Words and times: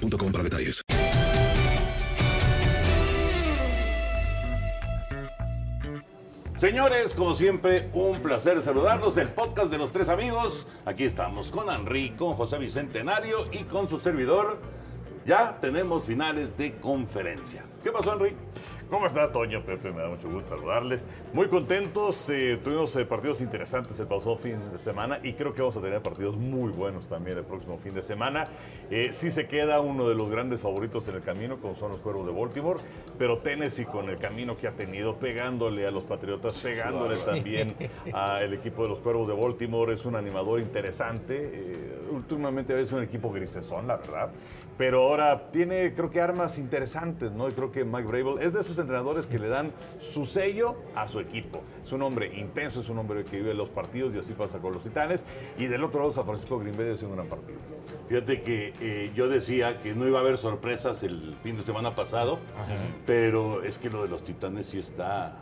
para 0.00 0.44
detalles. 0.44 0.82
Señores, 6.56 7.14
como 7.14 7.34
siempre, 7.34 7.90
un 7.92 8.20
placer 8.20 8.62
saludarlos. 8.62 9.16
El 9.18 9.28
podcast 9.28 9.70
de 9.70 9.78
los 9.78 9.90
tres 9.90 10.08
amigos. 10.08 10.66
Aquí 10.84 11.04
estamos 11.04 11.50
con 11.50 11.68
Henry, 11.68 12.10
con 12.10 12.34
José 12.34 12.58
Bicentenario 12.58 13.48
y 13.52 13.64
con 13.64 13.88
su 13.88 13.98
servidor. 13.98 14.58
Ya 15.26 15.58
tenemos 15.60 16.06
finales 16.06 16.56
de 16.56 16.76
conferencia. 16.76 17.64
¿Qué 17.82 17.90
pasó, 17.90 18.14
Henry? 18.14 18.36
¿Cómo 18.90 19.06
estás, 19.06 19.32
Toño? 19.32 19.64
Pepe, 19.64 19.90
me 19.92 20.02
da 20.02 20.08
mucho 20.08 20.28
gusto 20.28 20.50
saludarles. 20.50 21.08
Muy 21.32 21.48
contentos, 21.48 22.28
eh, 22.28 22.60
tuvimos 22.62 22.94
eh, 22.96 23.06
partidos 23.06 23.40
interesantes 23.40 23.98
el 23.98 24.06
pasado 24.06 24.36
fin 24.36 24.56
de 24.70 24.78
semana 24.78 25.18
y 25.22 25.32
creo 25.32 25.54
que 25.54 25.62
vamos 25.62 25.76
a 25.78 25.80
tener 25.80 26.02
partidos 26.02 26.36
muy 26.36 26.70
buenos 26.70 27.06
también 27.08 27.38
el 27.38 27.44
próximo 27.44 27.78
fin 27.78 27.94
de 27.94 28.02
semana. 28.02 28.46
Eh, 28.90 29.08
sí 29.10 29.30
se 29.30 29.46
queda 29.46 29.80
uno 29.80 30.06
de 30.06 30.14
los 30.14 30.30
grandes 30.30 30.60
favoritos 30.60 31.08
en 31.08 31.16
el 31.16 31.22
camino, 31.22 31.58
como 31.60 31.74
son 31.74 31.92
los 31.92 32.00
Cuervos 32.00 32.26
de 32.26 32.32
Baltimore, 32.32 32.78
pero 33.18 33.38
Tennessee 33.38 33.86
con 33.86 34.10
el 34.10 34.18
camino 34.18 34.56
que 34.56 34.68
ha 34.68 34.72
tenido, 34.72 35.16
pegándole 35.16 35.86
a 35.86 35.90
los 35.90 36.04
Patriotas, 36.04 36.60
pegándole 36.60 37.16
también 37.16 37.74
al 38.12 38.52
equipo 38.52 38.82
de 38.82 38.90
los 38.90 39.00
Cuervos 39.00 39.26
de 39.26 39.34
Baltimore, 39.34 39.94
es 39.94 40.04
un 40.04 40.14
animador 40.14 40.60
interesante. 40.60 42.02
Últimamente 42.10 42.78
es 42.78 42.92
un 42.92 43.02
equipo 43.02 43.32
grisesón, 43.32 43.86
la 43.86 43.96
verdad, 43.96 44.30
pero 44.76 45.02
ahora 45.02 45.50
tiene, 45.50 45.94
creo 45.94 46.10
que 46.10 46.20
armas 46.20 46.58
interesantes, 46.58 47.30
¿no? 47.32 47.48
Y 47.48 47.52
creo 47.52 47.70
que 47.70 47.84
Mike 47.84 48.08
Brable 48.08 48.44
es 48.44 48.52
de 48.52 48.60
esos 48.60 48.78
entrenadores 48.78 49.26
que 49.26 49.38
le 49.38 49.48
dan 49.48 49.72
su 50.00 50.24
sello 50.24 50.76
a 50.94 51.06
su 51.08 51.20
equipo. 51.20 51.62
Es 51.84 51.92
un 51.92 52.02
hombre 52.02 52.34
intenso, 52.38 52.80
es 52.80 52.88
un 52.88 52.98
hombre 52.98 53.24
que 53.24 53.36
vive 53.36 53.54
los 53.54 53.68
partidos 53.68 54.14
y 54.14 54.18
así 54.18 54.32
pasa 54.32 54.58
con 54.58 54.72
los 54.72 54.82
Titanes. 54.82 55.24
Y 55.58 55.66
del 55.66 55.84
otro 55.84 56.00
lado, 56.00 56.12
San 56.12 56.24
Francisco 56.24 56.58
Green 56.58 56.76
Bay 56.76 56.88
es 56.88 57.02
un 57.02 57.14
gran 57.14 57.26
partido. 57.26 57.58
Fíjate 58.08 58.42
que 58.42 58.72
eh, 58.80 59.12
yo 59.14 59.28
decía 59.28 59.78
que 59.78 59.94
no 59.94 60.06
iba 60.06 60.18
a 60.18 60.22
haber 60.22 60.38
sorpresas 60.38 61.02
el 61.02 61.36
fin 61.42 61.56
de 61.56 61.62
semana 61.62 61.94
pasado, 61.94 62.38
pero 63.06 63.62
es 63.62 63.78
que 63.78 63.90
lo 63.90 64.02
de 64.02 64.08
los 64.08 64.24
Titanes 64.24 64.66
sí 64.66 64.78
está, 64.78 65.36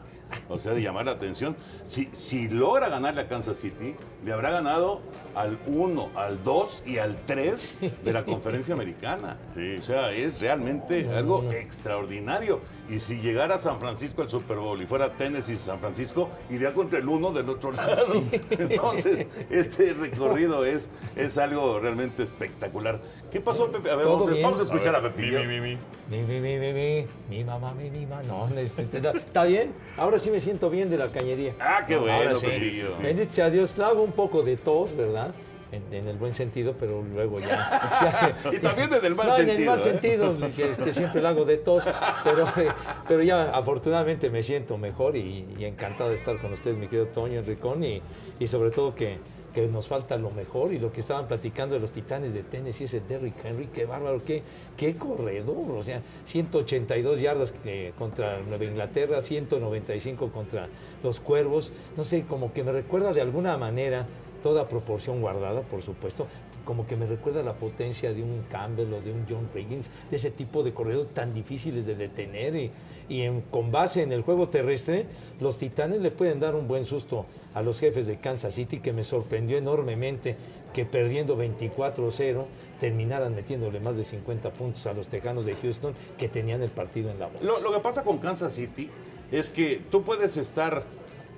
o 0.49 0.59
sea, 0.59 0.75
de 0.75 0.83
llamar 0.83 1.07
la 1.07 1.13
atención. 1.13 1.57
Si, 1.85 2.09
si 2.13 2.49
logra 2.49 2.89
ganarle 2.89 3.23
a 3.23 3.29
Kansas 3.29 3.59
City, 3.59 3.95
le 4.25 4.33
habrá 4.33 4.51
ganado 4.51 5.01
al 5.35 5.59
1, 5.67 6.11
al 6.15 6.43
2 6.43 6.85
y 6.87 6.99
al 6.99 7.17
3 7.25 7.79
de 8.05 8.13
la 8.13 8.25
conferencia 8.25 8.75
americana. 8.75 9.39
O 9.79 9.83
sea, 9.83 10.13
es 10.13 10.41
realmente 10.41 11.09
algo 11.15 11.51
extraordinario. 11.53 12.61
Y 12.93 13.01
si 13.01 13.23
llegara 13.23 13.55
a 13.55 13.59
San 13.59 13.81
Francisco 13.81 14.21
al 14.21 14.29
Super 14.29 14.59
Bowl 14.59 14.83
y 14.83 14.87
fuera 14.87 15.09
Tennessee 15.09 15.57
San 15.57 15.79
Francisco, 15.79 16.29
iría 16.51 16.75
contra 16.75 16.99
el 16.99 17.09
1 17.09 17.33
del 17.33 17.49
otro 17.49 17.73
lado. 17.73 18.23
Entonces, 18.51 19.27
este 19.49 19.95
recorrido 19.95 20.67
es, 20.67 20.91
es 21.17 21.39
algo 21.39 21.81
realmente 21.81 22.23
espectacular. 22.23 23.01
¿Qué 23.31 23.41
pasó, 23.41 23.73
Pepe? 23.73 23.91
A 23.91 23.97
ver, 23.97 24.07
vamos, 24.07 24.31
a- 24.31 24.35
vamos 24.43 24.61
a 24.61 24.65
escuchar 24.65 24.95
a, 24.95 25.01
ver, 25.01 25.13
Pepillo. 25.13 25.41
mi, 25.41 25.47
mi, 25.47 25.61
mi. 25.61 25.79
Mi, 26.11 26.23
mi, 26.23 26.41
mi, 26.41 26.59
mi, 26.59 26.73
mi, 26.75 27.07
mi 27.31 27.45
mamá, 27.45 27.73
mi, 27.73 27.89
mi 27.89 28.05
mamá. 28.05 28.25
No, 28.25 28.47
este, 28.59 28.83
este, 28.83 28.99
¿está 28.99 29.45
bien? 29.45 29.73
Ahora 29.97 30.19
sí 30.19 30.31
me 30.31 30.39
siento 30.41 30.69
bien 30.69 30.91
de 30.91 30.99
la 30.99 31.09
cañería. 31.09 31.55
Ah, 31.59 31.87
qué 31.89 31.97
bueno, 31.97 32.39
sí. 32.39 32.47
Pepillo. 32.47 32.89
Bendito 33.01 33.33
sea 33.33 33.49
Dios, 33.49 33.79
hago 33.79 34.03
un 34.03 34.13
poco 34.13 34.43
de 34.43 34.59
tos, 34.59 34.95
¿verdad? 34.95 35.33
En, 35.73 35.83
en 35.91 36.07
el 36.07 36.19
buen 36.19 36.35
sentido, 36.35 36.75
pero 36.79 37.03
luego 37.03 37.41
ya. 37.41 38.37
ya- 38.45 38.53
Y 38.53 38.59
también 38.59 38.91
desde 38.91 39.07
el 39.07 39.15
mal 39.15 39.29
no, 39.29 39.37
sentido. 39.37 39.55
en 39.57 39.61
el 39.63 39.67
mal 39.69 39.81
¿eh? 39.81 39.83
sentido, 39.83 40.35
que, 40.79 40.85
que 40.85 40.93
siempre 40.93 41.23
le 41.23 41.29
hago 41.29 41.45
de 41.47 41.57
tos, 41.57 41.83
pero, 42.23 42.45
pero 43.09 43.23
ya 43.23 43.51
afortunadamente 43.57 44.29
me 44.29 44.43
siento 44.43 44.77
mejor 44.77 45.17
y, 45.17 45.47
y 45.59 45.65
encantado 45.65 46.11
de 46.11 46.17
estar 46.17 46.39
con 46.43 46.53
ustedes, 46.53 46.77
mi 46.77 46.89
querido 46.89 47.07
Toño 47.07 47.39
Enricón, 47.41 47.83
y, 47.85 48.03
y 48.39 48.47
sobre 48.49 48.71
todo 48.71 48.95
que, 48.95 49.17
que 49.55 49.67
nos 49.67 49.89
falta 49.89 50.17
lo 50.19 50.31
mejor 50.31 50.75
y 50.75 50.79
lo 50.79 50.93
que 50.93 51.01
estaban 51.01 51.27
platicando 51.27 51.75
de 51.75 51.81
los 51.81 51.91
titanes 51.91 52.35
de 52.35 52.43
Tennessee, 52.43 52.85
ese 52.85 53.01
Derrick 53.01 53.43
Henry, 53.43 53.69
qué 53.73 53.87
bárbaro, 53.87 54.21
qué, 54.27 54.43
qué 54.77 54.95
corredor, 54.97 55.71
o 55.71 55.83
sea, 55.83 56.03
182 56.27 57.19
yardas 57.19 57.55
eh, 57.65 57.93
contra 57.99 58.41
Nueva 58.43 58.65
Inglaterra, 58.65 59.23
195 59.23 60.31
contra 60.33 60.69
los 61.03 61.19
Cuervos, 61.19 61.73
no 61.97 62.05
sé, 62.05 62.25
como 62.29 62.53
que 62.53 62.63
me 62.63 62.73
recuerda 62.73 63.15
de 63.15 63.23
alguna 63.23 63.57
manera, 63.57 64.07
toda 64.43 64.69
proporción 64.69 65.21
guardada, 65.21 65.61
por 65.63 65.83
supuesto, 65.83 66.27
como 66.65 66.87
que 66.87 66.97
me 66.97 67.07
recuerda 67.07 67.43
la 67.43 67.55
potencia 67.55 68.13
de 68.13 68.23
un 68.23 68.45
Campbell 68.51 68.93
o 68.93 69.01
de 69.01 69.11
un 69.13 69.27
John 69.29 69.49
Riggins, 69.53 69.91
de 70.11 70.17
ese 70.17 70.31
tipo 70.31 70.63
de 70.63 70.73
corredores 70.73 71.11
tan 71.13 71.35
difíciles 71.35 71.85
de 71.87 71.97
detener 71.97 72.55
y, 72.55 72.71
y 73.09 73.23
en- 73.23 73.41
con 73.41 73.73
base 73.73 74.03
en 74.03 74.13
el 74.13 74.23
juego 74.23 74.49
terrestre, 74.49 75.07
los 75.41 75.59
Titanes 75.59 76.01
le 76.01 76.11
pueden 76.13 76.39
dar 76.39 76.55
un 76.55 76.69
buen 76.69 76.85
susto 76.85 77.27
a 77.55 77.63
los 77.63 77.81
jefes 77.81 78.07
de 78.07 78.19
Kansas 78.19 78.55
City, 78.55 78.79
que 78.79 78.93
me 78.93 79.03
sorprendió 79.03 79.59
enormemente 79.59 80.37
que 80.73 80.85
perdiendo 80.87 81.37
24-0 81.37 82.45
terminaran 82.81 83.35
metiéndole 83.35 83.79
más 83.81 83.97
de 83.97 84.05
50 84.05 84.51
puntos 84.53 84.87
a 84.87 84.93
los 84.95 85.09
Tejanos 85.09 85.45
de 85.45 85.57
Houston 85.57 85.95
que 86.17 86.29
tenían 86.29 86.63
el 86.63 86.71
partido 86.71 87.11
en 87.11 87.19
la 87.19 87.27
boca. 87.27 87.41
Lo, 87.45 87.61
lo 87.61 87.73
que 87.73 87.81
pasa 87.81 88.05
con 88.05 88.19
Kansas 88.19 88.53
City 88.55 88.89
es 89.33 89.51
que 89.51 89.83
tú 89.91 90.03
puedes 90.03 90.37
estar 90.37 90.85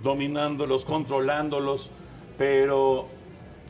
dominándolos, 0.03 0.85
controlándolos, 0.85 1.91
pero 2.39 3.07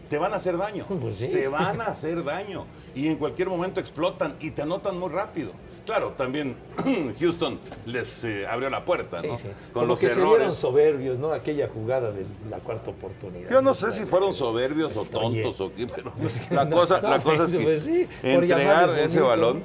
te 0.08 0.18
van 0.18 0.32
a 0.32 0.36
hacer 0.36 0.56
daño. 0.56 0.84
Pues 1.00 1.16
sí. 1.16 1.28
Te 1.28 1.48
van 1.48 1.80
a 1.80 1.86
hacer 1.86 2.22
daño. 2.24 2.64
Y 2.94 3.08
en 3.08 3.16
cualquier 3.16 3.48
momento 3.48 3.80
explotan 3.80 4.36
y 4.40 4.50
te 4.52 4.62
anotan 4.62 4.98
muy 4.98 5.08
rápido. 5.10 5.50
Claro, 5.84 6.14
también 6.16 6.56
Houston 7.20 7.58
les 7.84 8.24
eh, 8.24 8.46
abrió 8.46 8.70
la 8.70 8.84
puerta, 8.86 9.20
¿no? 9.20 9.36
Sí. 9.36 9.44
Con 9.44 9.82
Como 9.82 9.86
los 9.88 10.00
que 10.00 10.08
se 10.08 10.14
vieron 10.14 10.34
errores. 10.36 10.56
soberbios, 10.56 11.18
¿no? 11.18 11.32
Aquella 11.32 11.68
jugada 11.68 12.10
de 12.10 12.24
la 12.48 12.56
cuarta 12.58 12.90
oportunidad. 12.90 13.50
Yo 13.50 13.60
no 13.60 13.74
sé 13.74 13.92
si 13.92 14.06
fueron 14.06 14.32
soberbios 14.32 14.96
o 14.96 15.00
Oye. 15.02 15.10
tontos 15.10 15.60
o 15.60 15.74
qué, 15.74 15.86
pero 15.86 16.12
la 16.50 16.70
cosa, 16.70 17.02
la 17.02 17.18
cosa 17.22 17.44
es 17.44 17.52
que 17.52 17.58
Pues 17.62 17.82
por 17.82 18.30
entregar 18.30 18.88
ese 18.98 19.20
bonito. 19.20 19.26
balón 19.28 19.62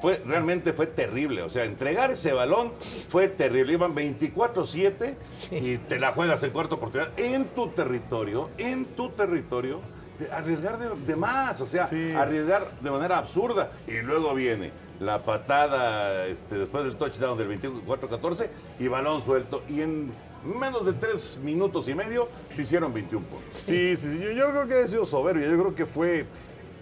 fue 0.00 0.22
realmente 0.24 0.72
fue 0.72 0.86
terrible. 0.86 1.42
O 1.42 1.48
sea, 1.48 1.64
entregar 1.64 2.10
ese 2.10 2.32
balón 2.32 2.72
fue 3.08 3.28
terrible. 3.28 3.72
Iban 3.74 3.94
24-7 3.94 5.14
y 5.52 5.78
te 5.78 5.98
la 5.98 6.12
juegas 6.12 6.42
en 6.42 6.50
cuarta 6.50 6.76
oportunidad 6.76 7.10
en 7.18 7.46
tu 7.46 7.68
territorio, 7.70 8.50
en 8.58 8.84
tu 8.84 9.10
territorio. 9.10 9.80
de 10.18 10.30
Arriesgar 10.32 10.78
de, 10.78 10.88
de 11.06 11.16
más, 11.16 11.60
o 11.60 11.66
sea, 11.66 11.84
arriesgar 12.16 12.70
de 12.80 12.90
manera 12.90 13.18
absurda. 13.18 13.70
Y 13.86 14.00
luego 14.00 14.34
viene 14.34 14.72
la 15.00 15.20
patada 15.20 16.26
este, 16.26 16.56
después 16.56 16.84
del 16.84 16.96
touchdown 16.96 17.38
del 17.38 17.60
24-14 17.60 18.48
y 18.80 18.88
balón 18.88 19.22
suelto. 19.22 19.62
Y 19.68 19.82
en 19.82 20.10
menos 20.44 20.86
de 20.86 20.92
tres 20.92 21.38
minutos 21.42 21.88
y 21.88 21.94
medio 21.94 22.28
te 22.54 22.62
hicieron 22.62 22.92
21 22.92 23.26
puntos. 23.26 23.60
Sí, 23.60 23.96
sí, 23.96 24.12
sí. 24.12 24.18
Yo, 24.18 24.30
yo 24.32 24.50
creo 24.50 24.66
que 24.66 24.74
ha 24.74 24.88
sido 24.88 25.04
soberbio. 25.06 25.48
Yo 25.48 25.58
creo 25.58 25.74
que 25.74 25.86
fue 25.86 26.26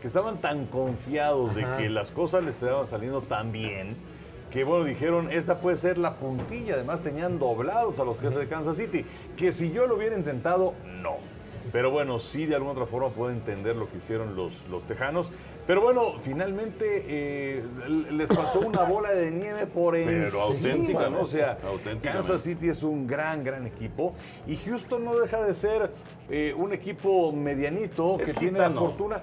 que 0.00 0.06
estaban 0.06 0.38
tan 0.38 0.66
confiados 0.66 1.54
de 1.54 1.66
que 1.78 1.88
las 1.88 2.10
cosas 2.10 2.44
les 2.44 2.54
estaban 2.62 2.87
saliendo 2.87 3.20
tan 3.20 3.52
bien 3.52 3.96
que, 4.50 4.64
bueno, 4.64 4.84
dijeron, 4.84 5.31
esta 5.31 5.58
puede 5.58 5.76
ser 5.76 5.98
la 5.98 6.14
puntilla. 6.14 6.75
Además, 6.75 7.02
tenían 7.02 7.38
doblados 7.38 7.98
a 7.98 8.04
los 8.04 8.19
jefes 8.19 8.38
de 8.38 8.46
Kansas 8.46 8.76
City. 8.76 9.04
Que 9.37 9.52
si 9.52 9.70
yo 9.70 9.87
lo 9.87 9.96
hubiera 9.96 10.16
intentado, 10.16 10.75
no. 11.02 11.16
Pero 11.72 11.90
bueno, 11.90 12.20
sí, 12.20 12.46
de 12.46 12.54
alguna 12.54 12.72
otra 12.72 12.87
forma 12.87 13.08
puedo 13.08 13.32
entender 13.32 13.76
lo 13.76 13.90
que 13.90 13.98
hicieron 13.98 14.37
los, 14.37 14.66
los 14.69 14.84
tejanos. 14.84 15.31
Pero 15.66 15.81
bueno, 15.81 16.14
finalmente 16.20 17.02
eh, 17.08 17.64
les 18.12 18.28
pasó 18.28 18.60
una 18.60 18.84
bola 18.84 19.10
de 19.10 19.32
nieve 19.32 19.66
por 19.66 19.94
Pero 19.94 20.10
encima, 20.10 20.43
auténticamente, 20.44 21.10
¿no? 21.10 21.20
O 21.22 21.26
sea. 21.26 21.58
Kansas 22.00 22.43
City 22.43 22.69
es 22.69 22.84
un 22.84 23.06
gran, 23.06 23.43
gran 23.43 23.66
equipo. 23.66 24.14
Y 24.46 24.56
Houston 24.56 25.04
no 25.04 25.16
deja 25.16 25.44
de 25.44 25.54
ser 25.54 25.90
eh, 26.31 26.54
un 26.56 26.72
equipo 26.72 27.32
medianito 27.32 28.19
Es 28.20 28.32
que 28.32 28.40
tiene 28.40 28.60
la 28.60 28.70
fortuna. 28.70 29.22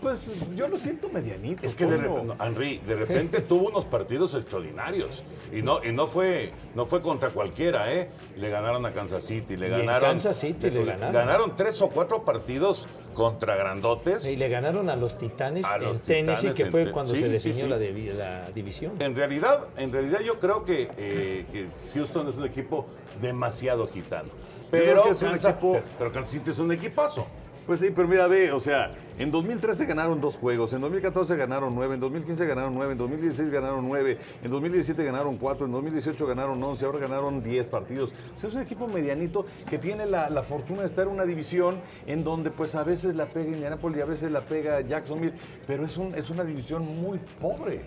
Pues 0.00 0.30
yo 0.56 0.66
lo 0.68 0.78
siento 0.78 1.08
medianito. 1.10 1.66
Es 1.66 1.74
que 1.74 1.84
de 1.86 1.98
repente, 1.98 2.34
Henry, 2.42 2.78
de 2.86 2.94
repente 2.96 3.40
tuvo 3.48 3.68
unos 3.68 3.84
partidos 3.84 4.34
extraordinarios. 4.34 5.24
Y 5.52 5.62
no, 5.62 5.84
y 5.84 5.92
no 5.92 6.06
fue, 6.06 6.50
no 6.74 6.86
fue 6.86 7.02
contra 7.02 7.30
cualquiera, 7.30 7.92
¿eh? 7.92 8.08
Le 8.36 8.48
ganaron 8.50 8.86
a 8.86 8.92
Kansas 8.92 9.24
City, 9.24 9.56
le 9.56 9.68
Y 9.68 9.72
en 9.72 9.78
ganaron. 9.80 10.10
Kansas 10.10 10.36
City 10.38 10.70
le 10.70 10.84
ganaron. 10.84 11.12
Ganaron 11.12 11.56
tres 11.56 11.82
o 11.82 11.88
cuatro 11.88 12.24
partidos 12.24 12.86
contra 13.14 13.56
grandotes. 13.56 14.30
Y 14.30 14.36
le 14.36 14.48
ganaron 14.48 14.88
a 14.88 14.96
los 14.96 15.18
Titanes 15.18 15.66
A 15.66 15.76
en 15.76 15.82
los 15.82 16.00
Tennessee, 16.00 16.36
Titanes 16.52 16.56
que 16.56 16.62
en 16.64 16.70
fue 16.70 16.90
cuando 16.92 17.14
sí, 17.14 17.20
se 17.20 17.28
definió 17.28 17.64
sí. 17.64 18.14
La, 18.16 18.40
la 18.40 18.50
división. 18.52 18.92
En 19.00 19.14
realidad, 19.16 19.66
en 19.76 19.92
realidad 19.92 20.20
yo 20.20 20.38
creo 20.38 20.64
que, 20.64 20.88
eh, 20.96 21.44
que 21.52 21.66
Houston 21.94 22.28
es 22.28 22.36
un 22.36 22.46
equipo 22.46 22.86
demasiado 23.20 23.86
gitano. 23.86 24.30
Pero, 24.70 25.02
que 25.02 25.10
es 25.10 25.22
un 25.22 25.30
Kansas, 25.30 25.54
equipo- 25.56 25.82
pero 25.98 26.12
Kansas 26.12 26.30
City 26.32 26.50
es 26.52 26.58
un 26.60 26.70
equipazo. 26.72 27.26
Pues 27.66 27.78
sí, 27.78 27.90
pero 27.94 28.08
mira, 28.08 28.26
ve, 28.26 28.50
o 28.52 28.58
sea, 28.58 28.92
en 29.18 29.30
2013 29.30 29.86
ganaron 29.86 30.20
dos 30.20 30.36
juegos, 30.36 30.72
en 30.72 30.80
2014 30.80 31.36
ganaron 31.36 31.74
nueve, 31.74 31.94
en 31.94 32.00
2015 32.00 32.46
ganaron 32.46 32.74
nueve, 32.74 32.92
en 32.92 32.98
2016 32.98 33.50
ganaron 33.50 33.86
nueve, 33.86 34.18
en 34.42 34.50
2017 34.50 35.04
ganaron 35.04 35.36
cuatro, 35.36 35.66
en 35.66 35.72
2018 35.72 36.26
ganaron 36.26 36.62
11, 36.62 36.84
ahora 36.84 36.98
ganaron 36.98 37.42
10 37.42 37.66
partidos. 37.66 38.12
O 38.36 38.40
sea, 38.40 38.48
es 38.48 38.54
un 38.56 38.62
equipo 38.62 38.88
medianito 38.88 39.46
que 39.68 39.78
tiene 39.78 40.06
la, 40.06 40.30
la 40.30 40.42
fortuna 40.42 40.80
de 40.80 40.86
estar 40.86 41.06
en 41.06 41.12
una 41.12 41.24
división 41.24 41.80
en 42.06 42.24
donde 42.24 42.50
pues 42.50 42.74
a 42.74 42.82
veces 42.82 43.14
la 43.14 43.26
pega 43.26 43.50
Indianapolis 43.50 43.98
y 43.98 44.00
a 44.00 44.06
veces 44.06 44.32
la 44.32 44.40
pega 44.40 44.80
Jacksonville, 44.80 45.34
pero 45.66 45.84
es, 45.84 45.96
un, 45.96 46.14
es 46.14 46.30
una 46.30 46.44
división 46.44 46.84
muy 47.00 47.20
pobre. 47.40 47.82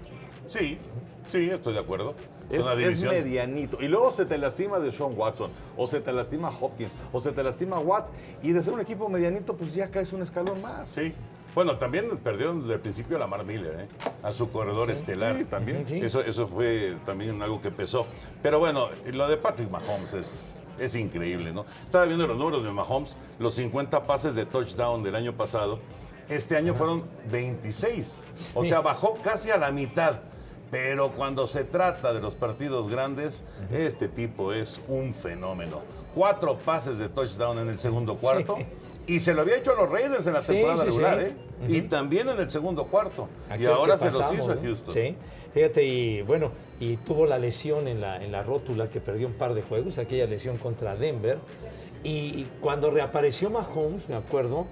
Sí, 0.53 0.77
sí, 1.27 1.50
estoy 1.50 1.73
de 1.73 1.79
acuerdo. 1.79 2.13
Es, 2.51 2.63
medianito. 3.03 3.81
Y 3.81 3.88
luego 3.88 4.11
se 4.11 4.25
te 4.25 4.38
lastima 4.38 4.79
de 4.79 4.91
Sean 4.91 5.17
Watson, 5.17 5.50
o 5.75 5.88
se 5.88 6.00
te 6.00 6.13
lastima 6.13 6.51
Hopkins, 6.61 6.91
o 7.11 7.19
se 7.19 7.31
te 7.31 7.41
lastima 7.41 7.79
Watt. 7.79 8.09
Y 8.44 8.51
de 8.51 8.61
ser 8.61 8.73
un 8.75 8.81
equipo 8.81 9.09
medianito, 9.09 9.55
pues 9.55 9.73
ya 9.73 9.89
caes 9.89 10.13
un 10.13 10.21
escalón 10.21 10.61
más. 10.61 10.89
Sí. 10.89 11.13
Bueno, 11.55 11.77
también 11.77 12.05
perdieron 12.17 12.61
desde 12.61 12.75
el 12.75 12.79
principio 12.81 13.17
a 13.17 13.19
Lamar 13.19 13.45
Miller, 13.45 13.79
¿eh? 13.81 13.88
a 14.21 14.31
su 14.31 14.51
corredor 14.51 14.91
estelar. 14.91 15.38
sí, 15.38 15.45
también. 15.45 15.85
Sí. 15.88 15.97
Eso, 15.97 16.21
eso 16.21 16.45
fue 16.45 16.97
también 17.05 17.41
algo 17.41 17.59
que 17.59 17.71
pesó. 17.71 18.05
Pero 18.44 18.59
bueno, 18.59 18.89
lo 19.11 19.27
de 19.27 19.38
Patrick 19.38 19.71
Mahomes 19.71 20.13
es, 20.13 20.59
es 20.77 20.95
increíble, 20.95 21.51
¿no? 21.51 21.65
Estaba 21.83 22.05
viendo 22.05 22.27
los 22.27 22.38
números 22.38 22.63
de 22.63 22.71
Mahomes, 22.71 23.17
los 23.39 23.55
50 23.55 24.05
pases 24.05 24.35
de 24.35 24.45
touchdown 24.45 25.03
del 25.03 25.15
año 25.15 25.33
pasado. 25.33 25.79
Este 26.29 26.55
año 26.57 26.73
fueron 26.73 27.03
26. 27.31 28.23
O 28.53 28.63
sea, 28.63 28.81
bajó 28.81 29.17
casi 29.23 29.50
a 29.50 29.57
la 29.57 29.71
mitad. 29.71 30.21
Pero 30.74 31.12
cuando 31.12 31.46
se 31.46 31.66
trata 31.66 32.14
de 32.16 32.20
los 32.20 32.34
partidos 32.34 32.90
grandes, 32.90 33.44
este 33.72 34.08
tipo 34.08 34.54
es 34.54 34.81
un 34.88 35.14
fenómeno. 35.14 35.81
Cuatro 36.16 36.58
pases 36.58 36.98
de 36.98 37.10
touchdown 37.10 37.60
en 37.60 37.70
el 37.70 37.78
segundo 37.78 38.16
cuarto. 38.16 38.58
Y 39.06 39.20
se 39.20 39.36
lo 39.36 39.42
había 39.42 39.58
hecho 39.58 39.74
a 39.74 39.75
los 39.75 39.88
Raiders 39.88 40.25
en 40.25 40.34
la 40.34 40.42
Sí, 40.42 40.54
temporada 40.54 40.80
sí, 40.80 40.86
regular. 40.86 41.20
¿eh? 41.22 41.34
Y 41.68 41.81
también 41.84 42.28
en 42.28 42.40
el 42.40 42.50
segundo 42.50 42.86
cuarto. 42.86 43.30
y 43.60 43.66
ahora 43.66 44.00
se 44.00 44.10
los 44.10 44.34
hizo 44.34 44.50
a. 44.52 44.56
Houston. 44.56 44.94
Sí, 44.96 45.16
fíjate, 45.54 45.84
y 45.86 46.22
bueno, 46.24 46.50
y 46.80 46.98
tuvo 46.98 47.28
la 47.28 47.38
lesión 47.38 47.88
en 47.88 48.02
la, 48.02 48.24
en 48.24 48.31
la 48.31 48.42
rótula 48.42 48.90
que 48.90 49.00
perdió 49.00 49.28
un 49.28 49.34
par 49.34 49.54
de 49.54 49.62
juegos, 49.62 50.00
aquella 50.00 50.25
lesión 50.25 50.58
contra 50.58 50.96
Denver. 50.96 51.38
Y 52.04 52.48
cuando 52.62 52.90
reapareció 52.90 53.52
Mahomes, 53.52 54.10
me 54.10 54.16
acuerdo, 54.16 54.66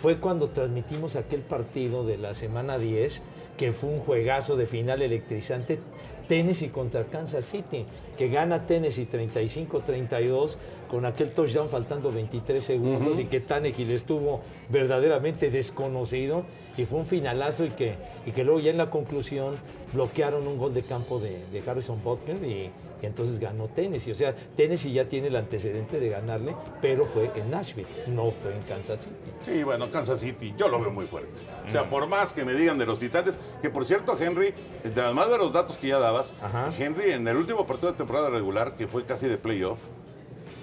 fue 0.00 0.18
cuando 0.18 0.48
transmitimos 0.48 1.14
aquel 1.14 1.40
partido 1.42 2.06
de 2.06 2.16
la 2.16 2.32
semana 2.32 2.78
10, 2.78 3.22
que 3.62 3.70
fue 3.70 3.90
un 3.90 4.00
juegazo 4.00 4.56
de 4.56 4.66
final 4.66 5.02
electrizante. 5.02 5.78
Tennessee 6.26 6.70
contra 6.70 7.04
Kansas 7.04 7.44
City, 7.44 7.84
que 8.18 8.28
gana 8.28 8.66
Tennessee 8.66 9.06
35-32 9.06 10.56
con 10.90 11.04
aquel 11.04 11.30
touchdown 11.30 11.68
faltando 11.68 12.10
23 12.10 12.64
segundos 12.64 13.20
y 13.20 13.26
que 13.26 13.38
Tannehill 13.38 13.92
estuvo 13.92 14.40
verdaderamente 14.68 15.48
desconocido 15.52 16.42
y 16.76 16.84
fue 16.84 16.98
un 16.98 17.06
finalazo 17.06 17.64
y 17.64 17.70
que, 17.70 17.96
y 18.26 18.32
que 18.32 18.44
luego 18.44 18.60
ya 18.60 18.70
en 18.70 18.78
la 18.78 18.90
conclusión 18.90 19.56
bloquearon 19.92 20.46
un 20.46 20.58
gol 20.58 20.72
de 20.74 20.82
campo 20.82 21.18
de, 21.18 21.44
de 21.52 21.70
Harrison 21.70 22.02
Butler 22.02 22.42
y, 22.44 22.70
y 23.02 23.06
entonces 23.06 23.38
ganó 23.38 23.68
Tennessee. 23.68 24.12
O 24.12 24.14
sea, 24.14 24.34
Tennessee 24.56 24.92
ya 24.92 25.06
tiene 25.06 25.28
el 25.28 25.36
antecedente 25.36 26.00
de 26.00 26.08
ganarle, 26.08 26.54
pero 26.80 27.04
fue 27.04 27.30
en 27.34 27.50
Nashville, 27.50 27.88
no 28.06 28.30
fue 28.30 28.54
en 28.54 28.62
Kansas 28.62 29.00
City. 29.00 29.14
Sí, 29.44 29.62
bueno, 29.64 29.90
Kansas 29.90 30.20
City, 30.20 30.54
yo 30.56 30.68
lo 30.68 30.80
veo 30.80 30.90
muy 30.90 31.06
fuerte. 31.06 31.40
O 31.66 31.70
sea, 31.70 31.90
por 31.90 32.06
más 32.06 32.32
que 32.32 32.44
me 32.44 32.54
digan 32.54 32.78
de 32.78 32.86
los 32.86 32.98
Titanes, 32.98 33.36
que 33.60 33.70
por 33.70 33.84
cierto, 33.84 34.16
Henry, 34.18 34.54
además 34.84 35.30
de 35.30 35.38
los 35.38 35.52
datos 35.52 35.76
que 35.76 35.88
ya 35.88 35.98
dabas, 35.98 36.34
Henry 36.78 37.12
en 37.12 37.26
el 37.26 37.36
último 37.36 37.66
partido 37.66 37.92
de 37.92 37.98
temporada 37.98 38.30
regular, 38.30 38.74
que 38.76 38.86
fue 38.86 39.04
casi 39.04 39.26
de 39.26 39.36
playoff, 39.36 39.88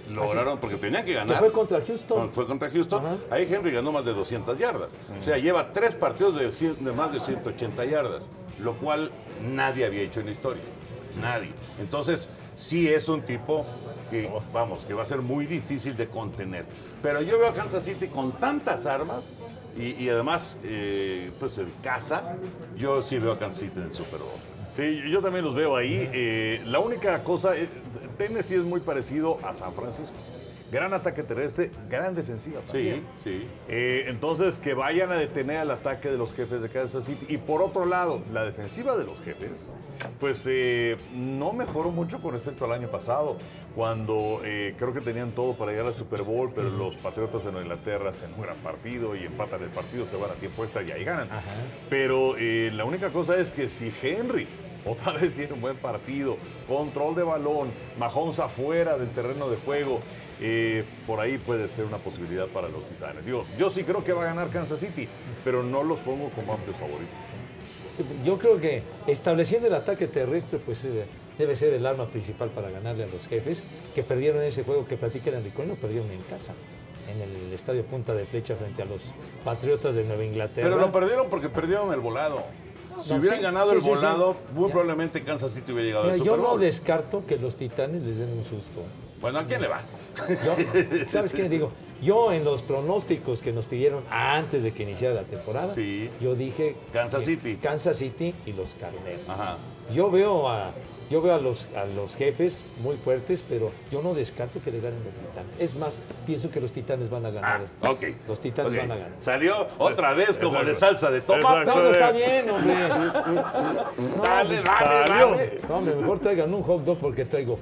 lograron, 0.10 0.60
porque 0.60 0.78
tenían 0.78 1.06
que 1.06 1.14
ganar. 1.14 1.40
Fue 1.40 1.52
contra 1.52 1.82
Houston. 1.86 2.32
Fue 2.34 2.46
contra 2.46 2.70
Houston. 2.70 3.04
Ahí 3.30 3.48
Henry 3.52 3.72
ganó 3.72 3.92
más 3.92 4.06
de 4.06 4.14
200 4.14 4.58
yardas. 4.58 4.98
O 5.20 5.24
sea, 5.24 5.38
lleva 5.38 5.72
tres 5.74 5.96
partidos 5.96 6.36
de, 6.36 6.50
cien- 6.50 6.78
de 6.78 6.92
más 6.92 7.12
de 7.12 7.20
180 7.20 7.86
yardas, 7.86 8.30
lo 8.60 8.76
cual 8.78 9.12
nadie 9.44 9.86
había 9.86 10.02
hecho 10.02 10.20
en 10.20 10.28
la 10.28 10.32
historia. 10.32 10.64
Nadie. 11.20 11.52
Entonces, 11.80 12.30
sí 12.56 12.88
es 12.88 13.10
un 13.10 13.22
tipo 13.24 13.66
que, 14.12 14.30
vamos, 14.54 14.86
que 14.86 14.94
va 14.94 15.04
a 15.04 15.06
ser 15.06 15.20
muy 15.20 15.46
difícil 15.46 15.96
de 15.98 16.08
contener. 16.08 16.66
Pero 17.02 17.22
yo 17.22 17.38
veo 17.40 17.48
a 17.50 17.54
Kansas 17.54 17.84
City 17.84 18.08
con 18.08 18.34
tantas 18.34 18.86
armas 18.86 19.38
y, 19.78 19.92
y 20.04 20.10
además, 20.10 20.58
eh, 20.64 21.32
pues 21.40 21.58
en 21.58 21.72
casa, 21.82 22.36
yo 22.78 23.02
sí 23.02 23.18
veo 23.20 23.32
a 23.34 23.38
Kansas 23.40 23.60
City 23.62 23.74
en 23.78 23.84
el 23.86 23.94
Super 23.94 24.20
Bowl. 24.20 24.30
Sí, 24.76 25.02
yo 25.10 25.22
también 25.22 25.46
los 25.46 25.56
veo 25.56 25.76
ahí. 25.76 26.10
Eh, 26.14 26.62
la 26.66 26.80
única 26.80 27.24
cosa, 27.24 27.56
es, 27.56 27.70
Tennessee 28.18 28.56
es 28.56 28.64
muy 28.64 28.80
parecido 28.80 29.40
a 29.44 29.54
San 29.54 29.74
Francisco. 29.74 30.16
Gran 30.72 30.94
ataque 30.94 31.24
terrestre, 31.24 31.72
gran 31.90 32.14
defensiva 32.14 32.62
también. 32.62 33.04
Sí, 33.18 33.40
sí. 33.40 33.48
Eh, 33.68 34.06
entonces, 34.08 34.60
que 34.60 34.74
vayan 34.74 35.12
a 35.12 35.16
detener 35.16 35.62
el 35.62 35.72
ataque 35.72 36.10
de 36.10 36.18
los 36.18 36.34
jefes 36.34 36.62
de 36.62 36.70
Kansas 36.70 37.06
City. 37.06 37.26
Y 37.30 37.38
por 37.38 37.62
otro 37.62 37.86
lado, 37.86 38.22
la 38.32 38.44
defensiva 38.44 38.96
de 38.96 39.04
los 39.04 39.20
jefes, 39.22 39.74
pues 40.20 40.46
eh, 40.48 40.98
no 41.14 41.54
mejoró 41.54 41.90
mucho 41.90 42.22
con 42.22 42.34
respecto 42.34 42.66
al 42.66 42.74
año 42.74 42.88
pasado, 42.88 43.38
cuando 43.76 44.42
eh, 44.44 44.76
creo 44.78 44.94
que 44.94 45.02
tenían 45.02 45.32
todo 45.32 45.56
para 45.56 45.72
llegar 45.72 45.88
al 45.88 45.96
Super 45.96 46.22
Bowl, 46.22 46.52
pero 46.54 46.70
los 46.70 46.96
Patriotas 46.98 47.44
de 47.44 47.52
Nueva 47.52 47.62
Inglaterra 47.62 48.10
hacen 48.10 48.34
un 48.36 48.42
gran 48.42 48.58
partido 48.58 49.16
y 49.16 49.26
empatan 49.26 49.64
el 49.64 49.70
partido, 49.70 50.06
se 50.06 50.18
van 50.18 50.32
a 50.32 50.34
tiempo 50.36 50.64
extra 50.64 50.84
y 50.84 50.92
ahí 50.92 51.04
ganan. 51.04 51.30
Pero 51.90 52.36
la 52.38 52.86
única 52.86 53.10
cosa 53.10 53.38
es 53.38 53.52
que 53.52 53.68
si 53.68 53.92
Henry 54.02 54.48
otra 54.86 55.12
vez 55.20 55.34
tiene 55.34 55.54
un 55.54 55.62
buen 55.62 55.78
partido, 55.78 56.38
control 56.68 57.16
de 57.16 57.24
balón, 57.24 57.70
Mahomes 57.98 58.40
afuera 58.40 58.98
del 58.98 59.10
terreno 59.10 59.50
de 59.50 59.58
juego, 59.58 60.00
eh, 60.42 60.84
por 61.06 61.20
ahí 61.20 61.38
puede 61.38 61.68
ser 61.70 61.86
una 61.86 61.98
posibilidad 61.98 62.48
para 62.48 62.70
los 62.70 62.84
Titanes. 62.86 63.26
Digo, 63.26 63.46
yo 63.58 63.70
sí 63.70 63.84
creo 63.84 64.04
que 64.04 64.14
va 64.14 64.22
a 64.24 64.26
ganar 64.26 64.50
Kansas 64.50 64.80
City, 64.80 65.08
pero 65.44 65.64
no 65.64 65.84
los 65.84 66.00
pongo 66.00 66.30
como 66.30 66.54
amplios 66.54 66.78
favoritos. 66.78 67.14
Yo 68.24 68.38
creo 68.38 68.60
que 68.62 68.82
estableciendo 69.08 69.68
el 69.68 69.74
ataque 69.74 70.08
terrestre, 70.08 70.60
pues 70.66 70.84
eh, 70.86 71.04
debe 71.38 71.56
ser 71.56 71.74
el 71.74 71.86
arma 71.86 72.06
principal 72.08 72.50
para 72.50 72.70
ganarle 72.70 73.04
a 73.04 73.08
los 73.08 73.28
jefes, 73.28 73.62
que 73.94 74.04
perdieron 74.04 74.42
ese 74.44 74.64
juego 74.64 74.86
que 74.86 74.96
platica 74.96 75.30
el 75.32 75.38
Enrico, 75.38 75.64
lo 75.64 75.76
perdieron 75.76 76.10
en 76.12 76.22
casa. 76.24 76.54
en 77.10 77.22
el 77.22 77.52
estadio 77.54 77.84
Punta 77.86 78.14
de 78.14 78.24
Flecha 78.26 78.56
frente 78.56 78.84
a 78.84 78.86
los 78.86 79.02
Patriotas 79.44 79.96
de 79.96 80.04
Nueva 80.04 80.24
Inglaterra. 80.24 80.70
Pero 80.70 80.80
lo 80.80 80.92
perdieron 80.92 81.28
porque 81.28 81.50
perdieron 81.50 81.92
el 81.92 82.00
volado. 82.00 82.44
Si 83.00 83.14
No, 83.14 83.20
hubieran 83.20 83.40
sí, 83.40 83.44
ganado 83.44 83.70
sí, 83.72 83.76
el 83.78 83.82
sí, 83.82 83.88
sí. 83.90 83.96
volado, 83.96 84.36
muy 84.54 84.68
Ya. 84.68 84.72
probablemente 84.72 85.24
Kansas 85.24 85.52
City 85.52 85.72
hubiera 85.72 85.88
llegado 85.88 86.04
Mira, 86.06 86.14
al 86.14 86.20
yo 86.20 86.26
Super 86.26 86.40
no 86.40 86.50
Bowl. 86.52 86.60
descarto 86.62 87.24
que 87.28 87.38
los 87.38 87.56
Titanes 87.56 88.02
les 88.04 88.18
den 88.18 88.30
un 88.30 88.44
susto. 88.46 88.84
Bueno, 89.22 89.40
¿a 89.40 89.46
quién 89.46 89.62
le 89.62 89.68
vas? 89.68 90.06
Yo- 90.28 91.08
¿Sabes 91.10 91.34
qué 91.34 91.50
digo? 91.50 91.72
Yo 92.02 92.32
en 92.32 92.46
los 92.46 92.62
pronósticos 92.62 93.42
que 93.42 93.52
nos 93.52 93.66
pidieron 93.66 94.04
antes 94.10 94.64
de 94.64 94.72
que 94.72 94.84
iniciara 94.84 95.16
la 95.16 95.24
temporada, 95.24 95.70
Sí. 95.70 96.10
yo 96.22 96.34
dije 96.36 96.76
Kansas 96.94 97.26
City. 97.26 97.58
Kansas 97.62 97.98
City 97.98 98.34
y 98.46 98.54
los 98.54 98.70
Carneros. 98.80 99.28
Ajá. 99.28 99.58
Yo 99.94 100.10
veo 100.10 100.48
a 100.48 100.72
yo 101.10 101.22
veo 101.22 101.34
a 101.36 101.38
los 101.40 101.68
a 101.76 101.86
los 101.86 102.16
jefes 102.16 102.60
muy 102.84 102.96
fuertes, 102.98 103.42
pero 103.48 103.72
yo 103.92 104.02
no 104.02 104.14
descarto 104.14 104.60
que 104.64 104.72
le 104.72 104.80
ganen 104.80 105.00
los 105.04 105.14
Titanes. 105.14 105.52
Es 105.60 105.76
más, 105.76 105.94
pienso 106.26 106.50
que 106.52 106.62
los 106.62 106.72
Titanes 106.72 107.10
van 107.10 107.26
a 107.26 107.32
ganar. 107.32 107.62
Ah, 107.82 107.90
ok. 107.92 108.04
Los 108.28 108.40
Titanes 108.40 108.78
van 108.78 108.92
a 108.92 108.96
ganar. 108.96 109.12
Salió 109.20 109.68
otra 109.78 110.14
vez 110.14 110.38
como 110.38 110.64
de 110.64 110.76
salsa 110.76 111.10
de 111.12 111.22
toma. 111.22 111.40
Exacto. 111.40 111.72
Todo 111.74 111.92
está 111.92 112.12
bien, 112.12 112.50
hombre. 112.50 112.74
Dale, 114.24 114.62
dale, 114.62 115.08
Salió. 115.08 115.30
dale. 115.32 115.60
No, 115.68 115.76
hombre, 115.78 115.96
mejor 115.96 116.20
traigan 116.20 116.54
un 116.54 116.64
hot 116.64 116.84
dog 116.84 116.98
porque 117.00 117.26
traigo. 117.26 117.60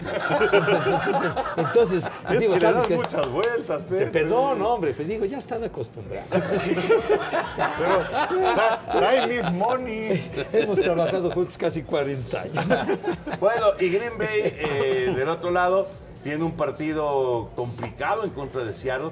Entonces, 1.58 2.04
Es 2.30 2.40
digo, 2.40 2.54
que 2.54 2.60
le 2.60 2.66
¿sabes 2.66 2.78
das 2.78 2.88
qué? 2.88 2.96
muchas 2.96 3.32
vueltas, 3.32 3.86
Te 3.88 4.06
perdón, 4.08 4.62
hombre, 4.62 4.94
pues 4.94 5.08
digo, 5.08 5.26
ya 5.26 5.38
están 5.38 5.64
acostumbrados. 5.64 6.28
Trae 8.92 9.28
Miss 9.28 9.52
Money. 9.52 10.32
Hemos 10.54 10.80
trabajado 10.80 11.32
juntos 11.32 11.58
casi 11.58 11.82
40 11.84 12.42
años. 12.42 12.66
Bueno, 13.40 13.68
y 13.80 13.90
Green 13.90 14.18
Bay, 14.18 14.28
eh, 14.44 15.14
del 15.16 15.30
otro 15.30 15.52
lado, 15.52 15.88
tiene 16.24 16.44
un 16.44 16.54
partido 16.54 17.50
complicado 17.56 18.24
en 18.24 18.32
contra 18.32 18.64
de 18.64 18.74
Seattle. 18.74 19.12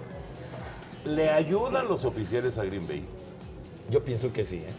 ¿Le 1.04 1.30
ayudan 1.30 1.88
los 1.88 2.06
oficiales 2.06 2.58
a 2.58 2.66
Green 2.66 2.88
Bay? 2.88 3.04
Yo 3.90 4.04
pienso 4.04 4.34
que 4.34 4.44
sí, 4.46 4.58
¿eh? 4.58 4.74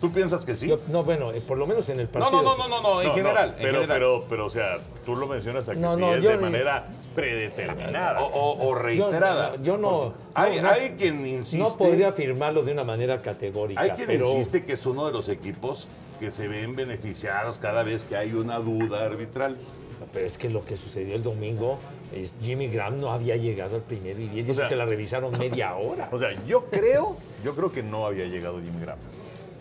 ¿Tú 0.00 0.12
piensas 0.12 0.44
que 0.44 0.54
sí? 0.54 0.68
Yo- 0.68 0.78
no, 0.88 1.02
bueno, 1.02 1.32
eh, 1.32 1.40
por 1.40 1.58
lo 1.58 1.66
menos 1.66 1.88
en 1.88 1.98
el 2.00 2.06
no, 2.06 2.12
partido. 2.12 2.42
no, 2.42 2.56
no, 2.56 2.68
no, 2.68 2.68
no, 2.68 2.82
no, 2.94 3.02
en 3.02 3.08
No, 3.08 3.14
general. 3.14 3.48
no, 3.50 3.56
en 3.56 3.62
pero, 3.62 3.80
general. 3.80 3.88
pero, 3.98 4.24
pero, 4.28 4.46
o 4.46 4.50
sea, 4.50 4.78
tú 5.04 5.16
lo 5.16 5.26
mencionas 5.26 5.68
aquí, 5.68 5.78
No, 5.80 5.94
sí 5.94 6.00
no, 6.00 6.14
es 6.14 6.22
yo 6.22 6.30
de 6.30 6.38
manera 6.38 6.86
predeterminada. 7.14 8.20
O, 8.22 8.26
o- 8.26 8.68
o 8.68 8.74
reiterada. 8.74 9.56
Yo, 9.56 9.62
yo 9.62 9.76
no. 9.78 10.14
Hay, 10.34 10.56
no, 10.56 10.62
no- 10.62 10.70
hay 10.70 10.90
quien 10.92 11.26
insiste. 11.26 11.58
No 11.58 11.76
podría 11.76 12.08
afirmarlo 12.08 12.62
de 12.62 12.72
una 12.72 12.84
manera 12.84 13.22
categórica. 13.22 13.80
Hay 13.80 13.90
quien 13.90 14.06
pero, 14.06 14.26
insiste 14.28 14.64
que 14.64 14.72
es 14.74 14.86
uno 14.86 15.06
de 15.06 15.12
los 15.12 15.28
equipos 15.28 15.88
que 16.20 16.30
se 16.30 16.48
ven 16.48 16.76
beneficiados 16.76 17.58
cada 17.58 17.82
vez 17.82 18.04
que 18.04 18.16
hay 18.16 18.32
una 18.32 18.58
duda 18.58 19.04
arbitral. 19.04 19.56
pero 20.12 20.26
es 20.26 20.36
que 20.36 20.50
lo 20.50 20.60
que 20.64 20.76
sucedió 20.76 21.14
el 21.14 21.22
domingo 21.22 21.78
es 22.14 22.34
Jimmy 22.42 22.66
Graham 22.68 23.00
no 23.00 23.12
había 23.12 23.36
llegado 23.36 23.76
al 23.76 23.82
primero 23.82 24.20
y 24.20 24.28
diez. 24.28 24.54
sea- 24.56 24.68
que 24.68 24.76
la 24.76 24.84
revisaron 24.84 25.36
media 25.38 25.74
hora. 25.76 26.08
O 26.12 26.18
sea, 26.18 26.28
yo 26.46 26.64
creo, 26.66 27.16
yo 27.44 27.54
creo 27.54 27.70
que 27.70 27.82
no 27.82 28.04
había 28.06 28.26
llegado 28.26 28.60
Jimmy 28.60 28.80
Graham. 28.82 28.98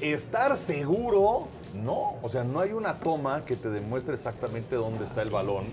Estar 0.01 0.57
seguro, 0.57 1.47
no. 1.75 2.15
O 2.23 2.29
sea, 2.29 2.43
no 2.43 2.59
hay 2.59 2.73
una 2.73 2.99
toma 2.99 3.45
que 3.45 3.55
te 3.55 3.69
demuestre 3.69 4.15
exactamente 4.15 4.75
dónde 4.75 5.05
está 5.05 5.21
el 5.21 5.29
balón 5.29 5.65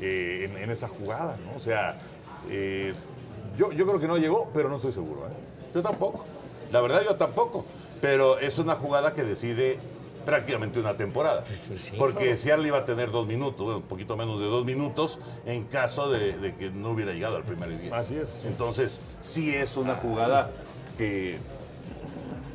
eh, 0.00 0.50
en, 0.50 0.62
en 0.62 0.70
esa 0.70 0.88
jugada, 0.88 1.36
¿no? 1.44 1.56
O 1.56 1.60
sea, 1.60 1.96
eh, 2.50 2.92
yo, 3.56 3.72
yo 3.72 3.86
creo 3.86 4.00
que 4.00 4.08
no 4.08 4.18
llegó, 4.18 4.50
pero 4.52 4.68
no 4.68 4.76
estoy 4.76 4.92
seguro. 4.92 5.22
¿eh? 5.26 5.32
Yo 5.74 5.82
tampoco. 5.82 6.24
La 6.72 6.80
verdad, 6.80 7.02
yo 7.04 7.16
tampoco. 7.16 7.64
Pero 8.00 8.38
es 8.38 8.58
una 8.58 8.74
jugada 8.74 9.12
que 9.14 9.22
decide 9.22 9.78
prácticamente 10.26 10.78
una 10.80 10.96
temporada. 10.96 11.44
Pues 11.68 11.80
sí, 11.82 11.92
Porque 11.96 12.24
claro. 12.24 12.36
Seattle 12.36 12.66
iba 12.68 12.78
a 12.78 12.84
tener 12.84 13.10
dos 13.10 13.26
minutos, 13.26 13.64
bueno, 13.64 13.78
un 13.78 13.84
poquito 13.84 14.16
menos 14.16 14.40
de 14.40 14.46
dos 14.46 14.64
minutos, 14.64 15.18
en 15.46 15.64
caso 15.64 16.10
de, 16.10 16.36
de 16.36 16.54
que 16.56 16.70
no 16.70 16.90
hubiera 16.90 17.12
llegado 17.12 17.36
al 17.36 17.44
primer 17.44 17.78
diez. 17.78 17.92
Así 17.92 18.16
es. 18.16 18.44
Entonces, 18.44 19.00
sí 19.20 19.54
es 19.54 19.76
una 19.76 19.94
jugada 19.94 20.50
que 20.98 21.38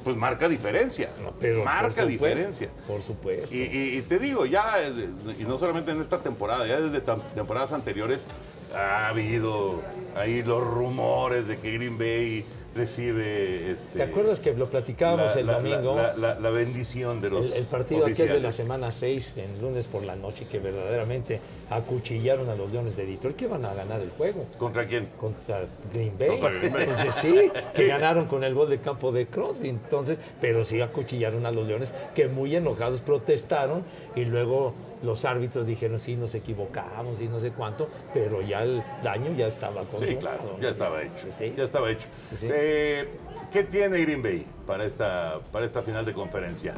pues 0.03 0.15
marca 0.17 0.47
diferencia. 0.49 1.09
Pero 1.39 1.63
marca 1.63 1.81
por 1.81 1.89
supuesto, 1.91 2.07
diferencia. 2.27 2.69
Por 2.87 3.01
supuesto. 3.01 3.53
Y, 3.55 3.61
y- 3.61 3.97
y 3.97 4.01
te 4.01 4.19
digo, 4.19 4.45
ya, 4.45 4.75
eh, 4.81 4.91
y 5.39 5.43
no 5.43 5.57
solamente 5.57 5.91
en 5.91 6.01
esta 6.01 6.19
temporada, 6.19 6.65
ya 6.67 6.79
desde 6.79 7.01
temporadas 7.35 7.71
anteriores 7.71 8.27
ha 8.75 9.07
habido 9.07 9.81
ahí 10.15 10.43
los 10.43 10.63
rumores 10.65 11.47
de 11.47 11.57
que 11.57 11.71
Green 11.73 11.97
Bay 11.97 12.45
recibe 12.75 13.71
este, 13.71 13.97
¿Te 13.97 14.03
acuerdas 14.03 14.39
que 14.39 14.53
lo 14.53 14.65
platicábamos 14.65 15.33
la, 15.35 15.39
el 15.41 15.45
la- 15.47 15.53
domingo? 15.59 15.95
la- 15.95 16.15
la- 16.15 16.39
la 16.39 16.49
bendición 16.51 17.21
de 17.21 17.29
los 17.29 17.51
El, 17.53 17.63
el 17.63 17.65
partido 17.67 18.05
aquel 18.05 18.27
de 18.29 18.39
la 18.39 18.51
semana 18.51 18.91
6, 18.91 19.33
en 19.37 19.61
lunes 19.61 19.87
por 19.87 20.03
la 20.03 20.15
noche, 20.15 20.45
que 20.49 20.59
verdaderamente 20.59 21.39
acuchillaron 21.69 22.49
a 22.49 22.55
los 22.55 22.71
Leones 22.71 22.95
de 22.95 23.05
Detroit, 23.05 23.35
que 23.35 23.47
van 23.47 23.65
a 23.65 23.73
ganar 23.73 23.99
el 24.01 24.09
juego 24.09 24.45
¿Contra 24.57 24.87
quién? 24.87 25.07
contra 25.19 25.61
Green 25.93 26.17
Bay. 26.17 26.29
Contra 26.29 26.51
Green 26.51 26.73
Bay. 26.73 26.83
Entonces 26.83 27.15
sí, 27.15 27.51
que 27.75 27.87
ganaron 27.87 28.25
con 28.27 28.43
el 28.43 28.53
gol 28.53 28.69
de 28.69 28.79
campo 28.79 29.11
de 29.11 29.27
Crosby, 29.27 29.69
entonces, 29.69 30.17
pero 30.39 30.63
sí 30.65 30.81
acuchillaron 30.81 31.45
a 31.45 31.51
los 31.51 31.67
Leones, 31.67 31.93
que 32.15 32.27
muy 32.27 32.55
enojados 32.55 32.99
protestaron 33.01 33.83
y 34.15 34.25
luego 34.25 34.73
los 35.01 35.25
árbitros 35.25 35.67
dijeron, 35.67 35.99
sí, 35.99 36.15
nos 36.15 36.35
equivocamos 36.35 37.19
y 37.21 37.27
no 37.27 37.39
sé 37.39 37.51
cuánto, 37.51 37.89
pero 38.13 38.41
ya 38.41 38.63
el 38.63 38.83
daño 39.03 39.33
ya 39.33 39.47
estaba 39.47 39.81
consumado. 39.83 40.07
Sí, 40.07 40.15
claro, 40.17 40.57
ya 40.59 40.69
estaba 40.69 41.01
hecho. 41.01 41.27
Sí. 41.37 41.53
Ya 41.55 41.63
estaba 41.63 41.89
hecho. 41.89 42.07
Sí. 42.39 42.47
Eh, 42.51 43.09
¿Qué 43.51 43.63
tiene 43.63 43.99
Green 43.99 44.21
Bay 44.21 44.45
para 44.65 44.85
esta, 44.85 45.39
para 45.51 45.65
esta 45.65 45.81
final 45.81 46.05
de 46.05 46.13
conferencia? 46.13 46.75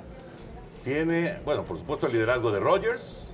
Tiene, 0.83 1.37
bueno, 1.45 1.63
por 1.63 1.77
supuesto, 1.77 2.07
el 2.07 2.13
liderazgo 2.13 2.51
de 2.51 2.59
Rodgers. 2.59 3.33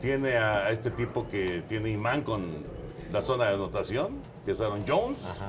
Tiene 0.00 0.36
a 0.36 0.70
este 0.70 0.90
tipo 0.90 1.26
que 1.28 1.62
tiene 1.68 1.90
imán 1.90 2.22
con 2.22 2.64
la 3.10 3.22
zona 3.22 3.46
de 3.46 3.54
anotación, 3.54 4.18
que 4.44 4.52
es 4.52 4.60
Aaron 4.60 4.84
Jones. 4.86 5.40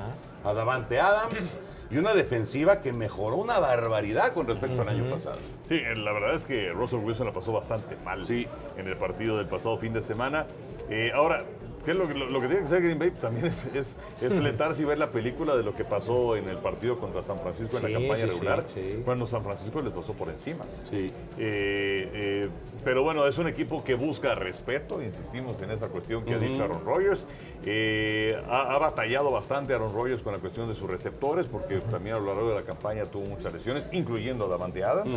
A 0.44 0.54
Davante 0.54 0.98
Adams. 0.98 1.58
Y 1.90 1.96
una 1.96 2.12
defensiva 2.14 2.80
que 2.80 2.92
mejoró 2.92 3.36
una 3.36 3.58
barbaridad 3.58 4.32
con 4.34 4.46
respecto 4.46 4.82
al 4.82 4.88
año 4.90 5.10
pasado. 5.10 5.38
Sí, 5.66 5.76
eh, 5.76 5.94
la 5.96 6.12
verdad 6.12 6.34
es 6.34 6.44
que 6.44 6.70
Russell 6.70 6.98
Wilson 7.00 7.26
la 7.26 7.32
pasó 7.32 7.52
bastante 7.52 7.96
mal 8.04 8.24
Sí. 8.26 8.46
en 8.76 8.86
el 8.88 8.96
partido 8.96 9.38
del 9.38 9.46
pasado 9.46 9.78
fin 9.78 9.92
de 9.94 10.02
semana. 10.02 10.46
Eh, 10.90 11.10
ahora, 11.14 11.44
¿qué 11.88 11.92
es 11.92 11.96
lo, 11.98 12.06
que- 12.06 12.12
lo- 12.12 12.26
lo 12.28 12.38
que 12.42 12.48
tiene 12.48 12.60
que 12.60 12.66
hacer 12.66 12.82
Green 12.82 12.98
Bay? 12.98 13.10
También 13.12 13.46
es, 13.46 13.64
es, 13.74 13.96
es 14.20 14.32
fletarse 14.34 14.82
y 14.82 14.84
ver 14.84 14.98
la 14.98 15.10
película 15.10 15.56
de 15.56 15.62
lo 15.62 15.74
que 15.74 15.84
pasó 15.84 16.36
en 16.36 16.46
el 16.50 16.58
partido 16.58 16.98
contra 16.98 17.22
San 17.22 17.40
Francisco 17.40 17.78
en 17.78 17.82
Sí, 17.86 17.88
la 17.92 17.98
campaña 17.98 18.24
sí, 18.24 18.26
regular, 18.30 18.64
sí. 18.74 19.02
cuando 19.06 19.26
San 19.26 19.42
Francisco 19.42 19.80
les 19.80 19.92
pasó 19.94 20.12
por 20.12 20.28
encima. 20.28 20.66
Sí. 20.90 21.10
Eh, 21.38 22.10
eh, 22.12 22.48
pero 22.84 23.02
bueno, 23.02 23.26
es 23.26 23.38
un 23.38 23.48
equipo 23.48 23.82
que 23.82 23.94
busca 23.94 24.34
respeto, 24.34 25.00
insistimos 25.02 25.62
en 25.62 25.70
esa 25.70 25.88
cuestión 25.88 26.24
que 26.26 26.34
ha 26.34 26.38
dicho 26.38 26.62
Aaron 26.62 26.84
Rodgers. 26.84 27.26
Eh, 27.64 28.38
ha, 28.48 28.74
ha 28.74 28.78
batallado 28.78 29.30
bastante 29.30 29.72
Aaron 29.72 29.94
Rodgers 29.94 30.22
con 30.22 30.34
la 30.34 30.38
cuestión 30.40 30.68
de 30.68 30.74
sus 30.74 30.90
receptores, 30.90 31.46
porque 31.46 31.78
también 31.90 32.16
a 32.16 32.18
lo 32.18 32.26
largo 32.26 32.50
de 32.50 32.54
la 32.56 32.62
campaña 32.62 33.06
tuvo 33.06 33.24
muchas 33.24 33.52
lesiones, 33.52 33.84
incluyendo 33.92 34.44
a 34.44 34.48
Davante 34.48 34.84
Adams. 34.84 35.14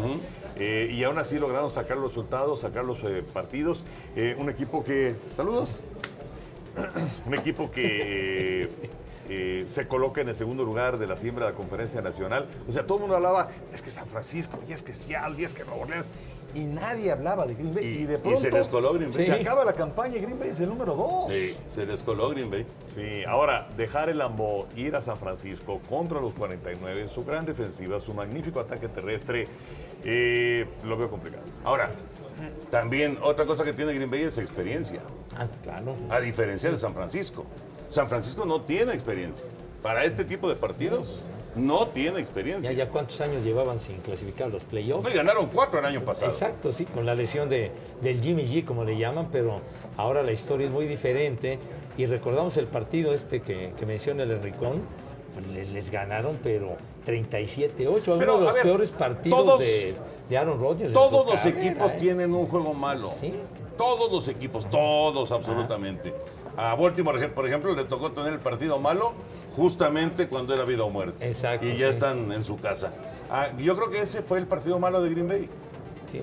Y 0.57 1.03
aún 1.03 1.17
así 1.17 1.37
lograron 1.37 1.69
sacar 1.69 1.97
los 1.97 2.07
resultados, 2.11 2.61
sacar 2.61 2.85
los 2.85 2.99
partidos. 3.33 3.83
Un 4.37 4.49
equipo 4.49 4.83
que... 4.85 5.15
Saludos. 5.35 5.79
un 7.25 7.33
equipo 7.33 7.71
que... 7.71 8.69
eh, 9.29 9.63
se 9.67 9.87
coloca 9.87 10.19
en 10.19 10.27
el 10.29 10.35
segundo 10.35 10.63
lugar 10.65 10.97
de 10.97 11.07
la 11.07 11.15
siembra 11.15 11.45
de 11.45 11.51
la 11.51 11.57
conferencia 11.57 12.01
nacional. 12.01 12.47
O 12.67 12.71
sea, 12.71 12.85
todo 12.85 12.97
el 12.97 13.01
mundo 13.01 13.15
hablaba, 13.15 13.49
es 13.73 13.81
que 13.81 13.89
San 13.91 14.07
Francisco, 14.07 14.59
y 14.67 14.73
es 14.73 14.81
que 14.83 14.93
Seattle, 14.93 15.35
y 15.39 15.45
es 15.45 15.53
que 15.53 15.63
Nueva 15.63 15.83
Orleans. 15.83 16.05
Y 16.53 16.65
nadie 16.65 17.09
hablaba 17.13 17.45
de 17.47 17.53
Green 17.55 17.73
Bay. 17.73 17.85
Y- 17.85 17.87
Y, 18.01 18.05
de 18.07 18.15
y 18.15 18.17
pronto 18.17 18.41
se 18.41 18.51
les 18.51 18.67
coló 18.67 18.91
Green 18.91 19.09
Bay. 19.13 19.23
Se 19.23 19.33
Sí. 19.37 19.41
acaba 19.41 19.63
la 19.63 19.71
campaña 19.71 20.17
y 20.17 20.19
Green 20.19 20.37
Bay 20.37 20.49
es 20.49 20.59
el 20.59 20.67
número 20.67 20.95
dos. 20.95 21.31
Sí, 21.31 21.55
se 21.69 21.85
les 21.85 22.03
coló 22.03 22.27
Green 22.31 22.49
Bay. 22.51 22.65
Sí, 22.93 23.23
ahora, 23.25 23.69
dejar 23.77 24.09
el 24.09 24.17
Lambo, 24.17 24.67
ir 24.75 24.97
a 24.97 25.01
San 25.01 25.17
Francisco 25.17 25.79
contra 25.87 26.19
los 26.19 26.33
49, 26.33 27.07
su 27.07 27.23
gran 27.23 27.45
defensiva, 27.45 28.01
su 28.01 28.13
magnífico 28.13 28.59
ataque 28.59 28.89
terrestre, 28.89 29.47
eh, 30.03 30.65
lo 30.83 30.97
veo 30.97 31.09
complicado. 31.09 31.43
Ahora, 31.63 31.91
también 32.69 33.17
otra 33.21 33.45
cosa 33.45 33.63
que 33.63 33.73
tiene 33.73 33.93
Green 33.93 34.09
Bay 34.09 34.21
es 34.21 34.37
experiencia. 34.37 35.01
Ah, 35.37 35.47
claro. 35.63 35.95
A 36.09 36.19
diferencia 36.19 36.69
de 36.69 36.77
San 36.77 36.93
Francisco. 36.93 37.45
San 37.87 38.07
Francisco 38.07 38.45
no 38.45 38.61
tiene 38.61 38.93
experiencia. 38.93 39.45
Para 39.81 40.05
este 40.05 40.23
tipo 40.23 40.47
de 40.47 40.55
partidos, 40.55 41.21
no 41.55 41.87
tiene 41.89 42.19
experiencia. 42.19 42.71
Ya, 42.71 42.85
ya 42.85 42.89
cuántos 42.89 43.19
años 43.19 43.43
llevaban 43.43 43.79
sin 43.79 43.97
clasificar 43.97 44.49
los 44.49 44.63
playoffs. 44.63 45.03
No, 45.03 45.09
y 45.09 45.13
ganaron 45.13 45.47
cuatro 45.47 45.79
el 45.79 45.85
año 45.85 46.03
pasado. 46.05 46.31
Exacto, 46.31 46.71
sí, 46.71 46.85
con 46.85 47.05
la 47.05 47.15
lesión 47.15 47.49
de, 47.49 47.71
del 48.01 48.21
Jimmy 48.21 48.43
G, 48.45 48.63
como 48.63 48.85
le 48.85 48.97
llaman, 48.97 49.27
pero 49.31 49.61
ahora 49.97 50.23
la 50.23 50.31
historia 50.31 50.67
es 50.67 50.71
muy 50.71 50.85
diferente. 50.85 51.59
Y 51.97 52.05
recordamos 52.05 52.55
el 52.57 52.67
partido 52.67 53.13
este 53.13 53.41
que, 53.41 53.73
que 53.77 53.85
menciona 53.85 54.23
el 54.23 54.31
Enricón, 54.31 54.81
les, 55.53 55.69
les 55.71 55.91
ganaron, 55.91 56.39
pero 56.41 56.77
37-8, 57.05 58.07
uno 58.07 58.17
de 58.17 58.25
los 58.25 58.53
ver, 58.53 58.63
peores 58.63 58.91
partidos 58.91 59.39
todos- 59.43 59.59
de, 59.59 59.95
de 60.29 60.37
Aaron 60.37 60.59
Rodgers. 60.59 60.93
Todos 60.93 61.25
los 61.25 61.35
carrera, 61.35 61.59
equipos 61.59 61.91
¿eh? 61.93 61.97
tienen 61.99 62.33
un 62.33 62.47
juego 62.47 62.73
malo. 62.73 63.11
Sí. 63.19 63.33
Todos 63.77 64.11
los 64.11 64.27
equipos, 64.27 64.69
todos 64.69 65.31
absolutamente. 65.31 66.13
A 66.57 66.75
Baltimore, 66.75 67.27
por 67.29 67.47
ejemplo, 67.47 67.73
le 67.75 67.85
tocó 67.85 68.11
tener 68.11 68.33
el 68.33 68.39
partido 68.39 68.79
malo 68.79 69.13
justamente 69.55 70.27
cuando 70.27 70.53
era 70.53 70.63
vida 70.65 70.83
o 70.83 70.89
muerte. 70.89 71.25
Exacto, 71.27 71.65
Y 71.65 71.77
ya 71.77 71.87
sí. 71.87 71.93
están 71.95 72.31
en 72.31 72.43
su 72.43 72.57
casa. 72.57 72.93
Ah, 73.29 73.47
yo 73.57 73.75
creo 73.75 73.89
que 73.89 74.01
ese 74.01 74.21
fue 74.21 74.37
el 74.37 74.45
partido 74.47 74.77
malo 74.79 75.01
de 75.01 75.09
Green 75.09 75.27
Bay. 75.27 75.49
Sí, 76.11 76.21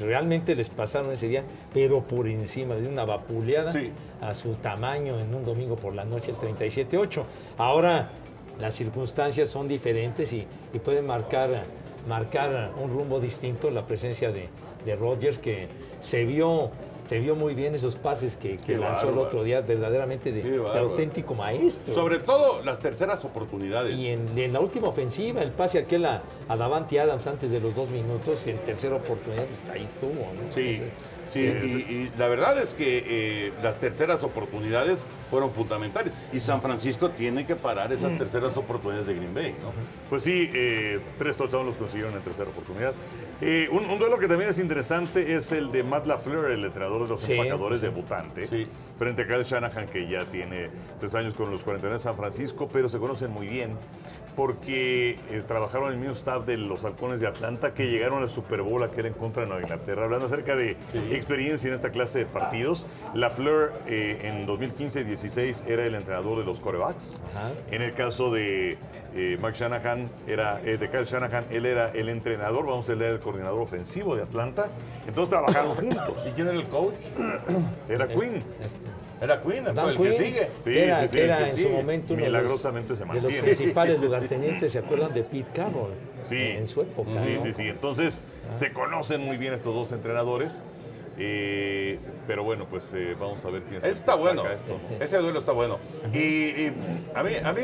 realmente 0.00 0.54
les 0.56 0.68
pasaron 0.68 1.12
ese 1.12 1.28
día, 1.28 1.44
pero 1.72 2.00
por 2.02 2.26
encima 2.26 2.74
de 2.74 2.88
una 2.88 3.04
vapuleada 3.04 3.70
Sí. 3.70 3.92
a 4.20 4.34
su 4.34 4.54
tamaño 4.54 5.18
en 5.20 5.32
un 5.32 5.44
domingo 5.44 5.76
por 5.76 5.94
la 5.94 6.04
noche, 6.04 6.32
el 6.32 6.36
37-8. 6.36 7.22
Ahora, 7.56 8.10
las 8.58 8.74
circunstancias 8.74 9.48
son 9.48 9.68
diferentes 9.68 10.32
y, 10.32 10.46
y 10.72 10.78
pueden 10.78 11.06
marcar, 11.06 11.64
marcar 12.08 12.72
un 12.82 12.90
rumbo 12.90 13.20
distinto 13.20 13.70
la 13.70 13.86
presencia 13.86 14.30
de, 14.32 14.48
de 14.84 14.96
Rodgers 14.96 15.38
que 15.38 15.68
se 16.00 16.24
vio 16.24 16.70
se 17.08 17.20
vio 17.20 17.34
muy 17.34 17.54
bien 17.54 17.74
esos 17.74 17.94
pases 17.96 18.36
que, 18.36 18.58
lanzó 18.76 19.08
el 19.08 19.16
otro 19.16 19.42
día, 19.42 19.62
verdaderamente 19.62 20.30
de, 20.30 20.62
auténtico 20.78 21.34
maestro. 21.34 21.94
Sobre 21.94 22.18
todo 22.18 22.62
las 22.62 22.80
terceras 22.80 23.24
oportunidades. 23.24 23.96
Y 23.96 24.08
en, 24.08 24.36
y 24.36 24.42
en 24.42 24.52
la 24.52 24.60
última 24.60 24.88
ofensiva, 24.88 25.40
el 25.40 25.52
pase 25.52 25.78
aquel 25.78 26.04
a, 26.04 26.22
a 26.48 26.56
Davante 26.58 27.00
Adams 27.00 27.26
antes 27.26 27.50
de 27.50 27.60
los 27.60 27.74
dos 27.74 27.88
minutos, 27.88 28.46
en 28.46 28.58
tercera 28.58 28.96
oportunidad, 28.96 29.46
pues, 29.46 29.74
ahí 29.74 29.84
estuvo. 29.84 30.12
¿no? 30.12 30.52
Sí, 30.52 30.82
sí, 31.24 31.40
y, 31.40 31.92
y 31.92 32.12
la 32.18 32.28
verdad 32.28 32.60
es 32.60 32.74
que 32.74 33.02
eh, 33.06 33.52
las 33.62 33.80
terceras 33.80 34.22
oportunidades 34.22 35.06
fueron 35.30 35.52
fundamentales. 35.52 36.12
Y 36.32 36.40
San 36.40 36.60
Francisco 36.60 37.10
tiene 37.10 37.46
que 37.46 37.56
parar 37.56 37.92
esas 37.92 38.12
mm. 38.12 38.18
terceras 38.18 38.56
oportunidades 38.56 39.06
de 39.06 39.14
Green 39.14 39.34
Bay, 39.34 39.54
¿no? 39.62 39.70
Pues 40.08 40.22
sí, 40.22 40.50
eh, 40.54 41.00
tres 41.18 41.36
touchdowns 41.36 41.66
los 41.66 41.76
consiguieron 41.76 42.14
en 42.14 42.20
tercera 42.20 42.50
oportunidad. 42.50 42.94
Eh, 43.40 43.68
un, 43.70 43.98
duelo 43.98 44.18
que 44.18 44.26
también 44.26 44.50
es 44.50 44.58
interesante 44.58 45.34
es 45.34 45.52
el 45.52 45.70
de 45.70 45.82
Matt 45.82 46.06
LaFleur, 46.06 46.50
el 46.50 46.64
entrenador 46.64 47.02
de 47.02 47.08
los 47.08 47.20
sí. 47.20 47.32
empacadores 47.32 47.80
de 47.80 47.92
sí. 48.46 48.66
frente 48.98 49.22
a 49.22 49.26
Kyle 49.26 49.44
Shanahan, 49.44 49.86
que 49.86 50.08
ya 50.08 50.24
tiene 50.24 50.70
tres 51.00 51.14
años 51.14 51.34
con 51.34 51.50
los 51.50 51.62
49 51.62 51.98
de 51.98 52.02
San 52.02 52.16
Francisco, 52.16 52.68
pero 52.72 52.88
se 52.88 52.98
conocen 52.98 53.30
muy 53.30 53.46
bien 53.46 53.76
porque 54.38 55.18
eh, 55.30 55.42
trabajaron 55.44 55.88
en 55.88 55.94
el 55.94 55.98
mismo 55.98 56.14
staff 56.14 56.46
de 56.46 56.56
los 56.56 56.84
halcones 56.84 57.18
de 57.18 57.26
Atlanta 57.26 57.74
que 57.74 57.90
llegaron 57.90 58.22
al 58.22 58.30
Super 58.30 58.62
Bowl 58.62 58.80
a 58.84 58.88
que 58.88 59.00
era 59.00 59.08
en 59.08 59.14
contra 59.14 59.42
de 59.42 59.48
Nueva 59.48 59.62
Inglaterra. 59.62 60.04
Hablando 60.04 60.26
acerca 60.26 60.54
de 60.54 60.76
experiencia 61.10 61.66
en 61.66 61.74
esta 61.74 61.90
clase 61.90 62.20
de 62.20 62.26
partidos, 62.26 62.86
LaFleur 63.14 63.72
eh, 63.88 64.20
en 64.22 64.46
2015 64.46 65.00
y 65.00 65.04
2016 65.18 65.64
era 65.66 65.84
el 65.84 65.94
entrenador 65.94 66.38
de 66.38 66.44
los 66.44 66.60
corebacks. 66.60 67.20
En 67.70 67.82
el 67.82 67.92
caso 67.92 68.30
de 68.30 68.78
eh, 69.14 69.36
Mark 69.40 69.54
Shanahan, 69.54 70.08
era, 70.26 70.60
eh, 70.64 70.78
de 70.78 70.88
Kyle 70.88 71.04
Shanahan, 71.04 71.46
él 71.50 71.66
era 71.66 71.90
el 71.90 72.08
entrenador, 72.08 72.66
vamos 72.66 72.88
a 72.88 72.94
leer 72.94 73.14
el 73.14 73.20
coordinador 73.20 73.60
ofensivo 73.60 74.14
de 74.14 74.22
Atlanta. 74.22 74.68
Entonces 75.06 75.30
trabajaron 75.30 75.74
juntos. 75.74 76.24
¿Y 76.26 76.30
quién 76.32 76.48
era 76.48 76.56
el 76.56 76.68
coach? 76.68 76.94
era 77.88 78.06
Quinn. 78.06 78.36
Este. 78.60 78.98
Era 79.20 79.42
Quinn, 79.42 79.66
el 79.66 79.96
que 79.96 80.12
sigue. 80.12 80.50
Sí, 80.62 80.70
que 80.70 80.84
era, 80.84 81.08
sí, 81.08 81.16
que 81.16 81.24
era 81.24 81.48
en 81.48 81.56
su 81.56 81.68
momento 81.70 82.14
uno 82.14 82.24
Milagrosamente 82.24 82.94
se 82.94 83.04
mantiene. 83.04 83.26
de 83.26 83.34
los 83.34 83.42
principales 83.42 84.00
lugartenientes, 84.02 84.70
¿se 84.70 84.78
acuerdan 84.78 85.12
de 85.12 85.24
Pete 85.24 85.50
Carroll? 85.52 85.90
Sí. 86.22 86.36
En, 86.36 86.68
su 86.68 86.82
época. 86.82 87.10
Sí, 87.24 87.38
sí, 87.42 87.52
sí. 87.52 87.62
Entonces, 87.66 88.22
ah. 88.48 88.54
se 88.54 88.72
conocen 88.72 89.24
muy 89.24 89.36
bien 89.36 89.54
estos 89.54 89.74
dos 89.74 89.90
entrenadores 89.90 90.60
eh, 91.18 91.98
pero 92.26 92.44
bueno, 92.44 92.66
pues 92.70 92.92
eh, 92.94 93.14
vamos 93.18 93.44
a 93.44 93.50
ver 93.50 93.62
quién 93.62 93.80
se 93.80 93.90
Está 93.90 94.12
saca 94.12 94.18
bueno. 94.18 94.46
esto, 94.48 94.78
¿no? 94.90 95.04
Ese 95.04 95.18
duelo 95.18 95.40
está 95.40 95.52
bueno. 95.52 95.78
Y, 96.12 96.18
y 96.18 96.72
a 97.14 97.22
mí, 97.22 97.32
a 97.42 97.52
mí 97.52 97.62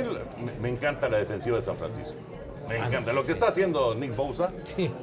me 0.61 0.69
encanta 0.69 1.09
la 1.09 1.19
defensiva 1.19 1.57
de 1.57 1.63
San 1.63 1.77
Francisco. 1.77 2.17
Me 2.69 2.79
encanta. 2.79 3.13
Lo 3.13 3.25
que 3.27 3.33
está 3.33 3.49
haciendo 3.49 3.95
Nick 3.95 4.17
Bosa 4.17 4.51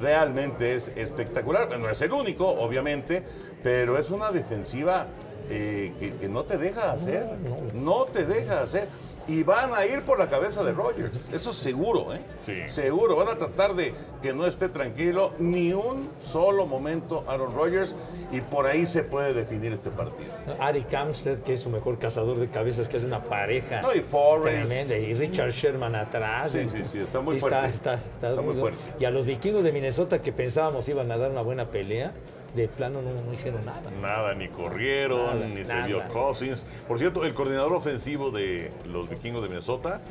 realmente 0.01 0.73
es 0.75 0.91
espectacular. 0.95 1.79
No 1.79 1.89
es 1.89 2.01
el 2.01 2.11
único, 2.11 2.47
obviamente, 2.47 3.23
pero 3.61 3.97
es 3.99 4.09
una 4.09 4.31
defensiva 4.31 5.05
eh, 5.49 5.93
que, 5.99 6.15
que 6.15 6.27
no 6.27 6.43
te 6.43 6.57
deja 6.57 6.91
hacer. 6.91 7.25
No 7.73 8.05
te 8.05 8.25
deja 8.25 8.61
hacer. 8.61 8.87
Y 9.31 9.43
van 9.43 9.73
a 9.73 9.85
ir 9.85 10.01
por 10.01 10.19
la 10.19 10.27
cabeza 10.29 10.63
de 10.63 10.73
Rodgers. 10.73 11.29
Eso 11.33 11.53
seguro, 11.53 12.07
¿eh? 12.13 12.67
Seguro. 12.67 13.15
Van 13.15 13.29
a 13.29 13.37
tratar 13.37 13.75
de 13.75 13.93
que 14.21 14.33
no 14.33 14.45
esté 14.45 14.67
tranquilo 14.69 15.31
ni 15.39 15.73
un 15.73 16.09
solo 16.19 16.65
momento 16.65 17.23
Aaron 17.27 17.55
Rodgers. 17.55 17.95
Y 18.31 18.41
por 18.41 18.65
ahí 18.65 18.85
se 18.85 19.03
puede 19.03 19.33
definir 19.33 19.71
este 19.71 19.89
partido. 19.89 20.31
Ari 20.59 20.81
Kamstead, 20.83 21.39
que 21.39 21.53
es 21.53 21.61
su 21.61 21.69
mejor 21.69 21.97
cazador 21.97 22.37
de 22.37 22.49
cabezas, 22.49 22.89
que 22.89 22.97
es 22.97 23.03
una 23.03 23.23
pareja 23.23 23.81
No, 23.81 23.93
y 23.93 24.01
Forrest. 24.01 24.67
tremenda, 24.69 24.97
y 24.97 25.13
Richard 25.13 25.51
Sherman 25.51 25.95
atrás. 25.95 26.51
Sí, 26.51 26.67
sí, 26.69 26.83
sí, 26.85 26.99
está 26.99 27.21
muy 27.21 27.35
Sí, 27.35 27.41
fuerte. 27.41 27.67
Está, 27.67 27.93
está- 27.95 28.09
está 28.13 28.29
Está 28.31 28.41
muy 28.41 28.55
fuerte. 28.55 28.79
Y 28.99 29.05
a 29.05 29.11
los 29.11 29.25
vikingos 29.25 29.63
de 29.63 29.71
Minnesota 29.71 30.21
que 30.21 30.31
pensábamos 30.33 30.87
iban 30.89 31.11
a 31.11 31.17
dar 31.17 31.31
una 31.31 31.41
buena 31.41 31.65
pelea, 31.69 32.11
de 32.55 32.67
plano 32.67 33.01
no, 33.01 33.11
no 33.13 33.33
hicieron 33.33 33.63
nada. 33.65 33.81
Nada, 34.01 34.33
ni 34.33 34.47
corrieron, 34.49 35.39
Nada, 35.39 35.47
ni 35.47 35.63
se 35.63 35.81
vio 35.83 36.01
Cousins. 36.09 36.65
Por 36.87 36.99
cierto, 36.99 37.23
el 37.23 37.33
coordinador 37.33 37.73
ofensivo 37.73 38.29
de 38.31 38.71
los 38.91 39.09
vikingos 39.09 39.41
de 39.43 39.47
Minnesota, 39.49 40.01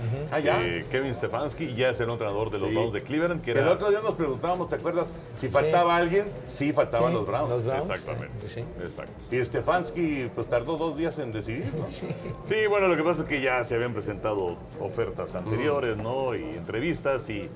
ya. 0.42 0.62
eh, 0.64 0.86
Kevin 0.90 1.14
Stefanski, 1.14 1.74
ya 1.74 1.90
es 1.90 2.00
el 2.00 2.08
entrenador 2.10 2.50
de 2.50 2.58
los 2.58 2.68
Sí. 2.68 2.74
Browns 2.74 2.92
de 2.94 3.02
Cleveland, 3.02 3.42
que 3.42 3.50
era... 3.50 3.60
el 3.62 3.68
otro 3.68 3.90
día 3.90 4.00
nos 4.00 4.14
preguntábamos, 4.14 4.68
¿te 4.68 4.76
acuerdas? 4.76 5.06
Si 5.34 5.48
faltaba 5.48 5.96
alguien, 5.96 6.26
sí 6.46 6.72
faltaban 6.72 7.10
Sí, 7.10 7.14
los 7.18 7.26
Browns. 7.26 7.50
los 7.50 7.64
Browns. 7.66 7.90
Exactamente. 7.90 8.48
Sí. 8.48 8.64
Exacto. 8.82 9.12
Y 9.34 9.44
Stefanski 9.44 10.30
pues 10.34 10.46
tardó 10.48 10.76
dos 10.78 10.96
días 10.96 11.18
en 11.18 11.32
decidir, 11.32 11.70
¿no? 11.74 11.86
Sí, 11.90 12.66
bueno, 12.68 12.88
lo 12.88 12.96
que 12.96 13.02
pasa 13.02 13.22
es 13.22 13.28
que 13.28 13.40
ya 13.42 13.62
se 13.64 13.74
habían 13.74 13.92
presentado 13.92 14.56
ofertas 14.80 15.34
anteriores, 15.34 15.96
¿no? 15.96 16.34
Y 16.34 16.42
entrevistas 16.42 17.28
y... 17.28 17.48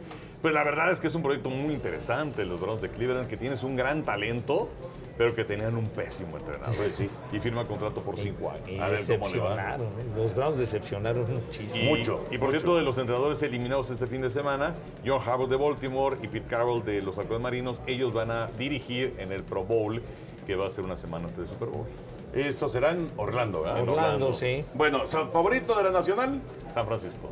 Pues 0.44 0.52
la 0.52 0.62
verdad 0.62 0.90
es 0.92 1.00
que 1.00 1.06
es 1.06 1.14
un 1.14 1.22
proyecto 1.22 1.48
muy 1.48 1.72
interesante, 1.72 2.44
los 2.44 2.60
Browns 2.60 2.82
de 2.82 2.90
Cleveland, 2.90 3.28
que 3.28 3.38
tienes 3.38 3.62
un 3.62 3.76
gran 3.76 4.02
talento, 4.02 4.68
pero 5.16 5.34
que 5.34 5.42
tenían 5.42 5.74
un 5.74 5.86
pésimo 5.88 6.36
entrenador. 6.36 6.74
Sí. 6.92 7.08
Y 7.32 7.38
firma 7.40 7.64
contrato 7.66 8.02
por 8.02 8.18
cinco 8.18 8.50
años. 8.50 8.68
Y 8.68 8.78
A 8.78 8.88
ver 8.88 9.00
cómo 9.06 9.26
le 9.30 9.38
va. 9.38 9.48
decepcionaron, 9.48 9.86
¿eh? 9.86 10.04
los 10.14 10.34
Browns 10.34 10.58
decepcionaron 10.58 11.32
muchísimo. 11.32 11.82
Y, 11.82 11.88
Mucho, 11.88 12.26
Y 12.30 12.36
por 12.36 12.48
mucho. 12.48 12.60
cierto, 12.60 12.76
de 12.76 12.82
los 12.82 12.98
entrenadores 12.98 13.42
eliminados 13.42 13.88
este 13.88 14.06
fin 14.06 14.20
de 14.20 14.28
semana, 14.28 14.74
John 15.02 15.18
Harbaugh 15.26 15.48
de 15.48 15.56
Baltimore 15.56 16.18
y 16.22 16.28
Pete 16.28 16.46
Carroll 16.46 16.84
de 16.84 17.00
los 17.00 17.16
Halcones 17.16 17.40
Marinos, 17.40 17.80
ellos 17.86 18.12
van 18.12 18.30
a 18.30 18.48
dirigir 18.58 19.14
en 19.16 19.32
el 19.32 19.44
Pro 19.44 19.64
Bowl, 19.64 20.02
que 20.46 20.56
va 20.56 20.66
a 20.66 20.70
ser 20.70 20.84
una 20.84 20.96
semana 20.96 21.24
antes 21.28 21.38
del 21.38 21.48
Super 21.48 21.68
Bowl. 21.70 21.86
Esto 22.34 22.68
será 22.68 22.90
en 22.90 23.10
Orlando, 23.16 23.62
¿verdad? 23.62 23.78
En 23.78 23.88
Orlando, 23.88 24.12
Orlando. 24.26 24.32
sí. 24.34 24.62
Bueno, 24.74 25.06
¿sa- 25.06 25.26
¿favorito 25.28 25.74
de 25.74 25.84
la 25.84 25.90
Nacional? 25.90 26.38
San 26.70 26.84
Francisco. 26.86 27.30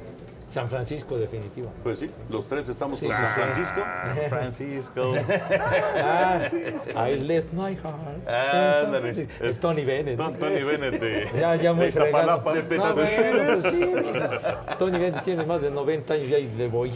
San 0.53 0.69
Francisco, 0.69 1.17
definitiva. 1.17 1.71
Pues 1.83 1.99
sí, 2.01 2.11
los 2.29 2.47
tres 2.47 2.69
estamos 2.69 2.99
Sí, 2.99 3.07
con 3.07 3.15
San 3.17 3.27
sí. 3.27 3.41
Francisco. 3.41 3.81
San 3.81 4.29
Francisco. 4.29 5.15
Ah, 6.95 7.09
I 7.09 7.17
left 7.19 7.53
my 7.53 7.75
heart. 7.75 8.29
Ándale. 8.29 9.29
Es 9.41 9.61
Tony 9.61 9.85
Bennett. 9.85 10.17
Ton- 10.19 10.35
Tony 10.39 10.63
Bennett 10.63 11.01
de, 11.01 11.29
Ya, 11.41 11.57
ya 11.57 11.73
muy 11.73 11.87
de 11.87 11.93
fregado. 11.93 12.09
Iztapalapa. 12.37 12.53
De 12.55 12.63
No, 12.63 12.69
Petapé. 12.69 13.33
bueno, 13.33 13.61
pues 13.63 13.75
sí. 13.79 13.91
pues, 13.93 14.79
Tony 14.79 14.99
Bennett 14.99 15.25
tiene 15.25 15.47
más 15.47 15.63
de 15.63 15.71
90 15.71 16.15
años 16.15 16.29
y 16.29 16.35
ahí 16.35 16.53
le 16.57 16.69
voy. 16.69 16.93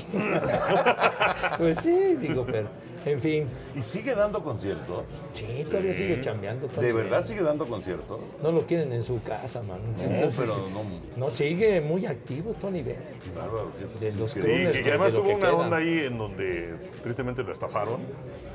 Pues 1.59 1.79
sí, 1.83 2.17
digo, 2.21 2.45
pero, 2.51 2.69
en 3.13 3.21
fin. 3.21 3.47
Y 3.75 3.83
sigue 3.83 4.15
dando 4.15 4.43
conciertos. 4.43 5.05
Sí, 5.35 5.65
todavía 5.69 5.95
sigue 5.95 6.21
chambeando. 6.21 6.67
Tony 6.67 6.87
¿De 6.87 6.93
verdad 6.93 7.25
sigue 7.25 7.43
dando 7.43 7.67
conciertos? 7.67 8.19
No 8.43 8.53
lo 8.53 8.63
quieren 8.67 8.93
en 8.93 9.05
su 9.05 9.23
casa, 9.23 9.63
mano. 9.63 9.83
No, 9.97 10.03
Entonces, 10.05 10.37
pero 10.41 10.57
no. 10.71 10.83
No, 11.17 11.31
sigue 11.31 11.81
muy 11.81 12.07
activo 12.07 12.55
Tony 12.61 12.83
Bennett. 12.83 13.35
bárbaro, 13.35 13.71
De 14.01 14.13
los 14.15 14.31
Sí, 14.33 14.41
que, 14.41 14.83
que 14.83 14.89
además 14.91 15.13
tuvo 15.13 15.25
que 15.29 15.35
una 15.35 15.41
queda. 15.41 15.55
onda 15.55 15.77
ahí 15.79 16.05
en 16.07 16.19
donde 16.19 16.75
tristemente 17.03 17.43
lo 17.43 17.53
estafaron. 17.53 18.01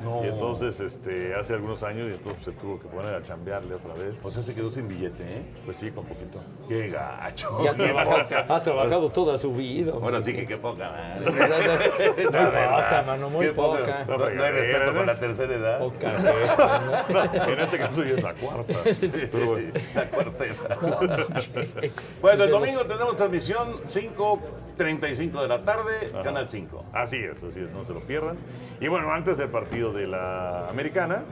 No. 0.04 0.24
Y 0.24 0.28
entonces, 0.28 0.80
este, 0.80 1.36
hace 1.36 1.54
algunos 1.54 1.84
años, 1.84 2.10
y 2.10 2.14
entonces 2.14 2.44
se 2.44 2.52
tuvo 2.54 2.80
que 2.80 2.88
poner 2.88 3.14
a 3.14 3.24
chambearle 3.24 3.76
otra 3.76 3.94
vez. 3.94 4.16
O 4.24 4.32
sea, 4.32 4.42
se 4.42 4.54
quedó 4.54 4.70
sin 4.72 4.88
billete, 4.88 5.24
¿eh? 5.24 5.42
Pues 5.66 5.78
sí, 5.78 5.92
con 5.92 6.06
poquito. 6.06 6.40
Qué 6.68 6.90
gacho. 6.90 7.60
Y 7.64 7.68
ha 7.68 7.72
ha 8.56 8.64
trabajado 8.64 9.10
toda 9.10 9.38
su 9.38 9.54
vida. 9.54 9.92
Ahora 9.94 10.18
hombre. 10.18 10.24
sí 10.24 10.34
que 10.34 10.46
qué 10.48 10.58
poca 10.58 10.90
madre. 10.92 11.32
Muy 12.22 12.26
poca, 12.26 13.04
mano, 13.06 13.30
muy 13.30 13.48
poca. 13.52 14.06
No, 14.42 14.52
no 14.52 14.58
hay 14.58 14.64
respeto 14.68 14.94
con 14.98 15.06
la 15.06 15.20
tercera 15.20 15.56
edad. 15.56 15.80
¿no? 15.80 17.48
En 17.54 17.60
este 17.60 17.78
caso 17.78 18.04
ya 18.04 18.14
es 18.14 18.24
la 18.24 18.34
cuarta. 18.34 18.74
Pero 19.32 19.46
bueno. 19.48 19.72
La. 19.96 20.02
Bueno, 22.22 22.44
el 22.44 22.52
domingo 22.52 22.86
tenemos 22.86 23.16
transmisión 23.16 23.82
5.35 23.84 25.42
de 25.42 25.48
la 25.48 25.64
tarde, 25.64 26.12
Canal 26.24 26.48
5. 26.48 26.86
Así 26.94 27.18
es, 27.18 27.44
así 27.44 27.60
es, 27.60 27.70
no 27.72 27.84
se 27.86 27.94
lo 27.94 28.02
pierdan. 28.02 28.38
Y 28.80 28.88
bueno, 28.88 29.12
antes 29.12 29.38
del 29.38 29.50
partido 29.50 29.92
de 29.94 30.08
la 30.08 30.70
americana, 30.70 31.24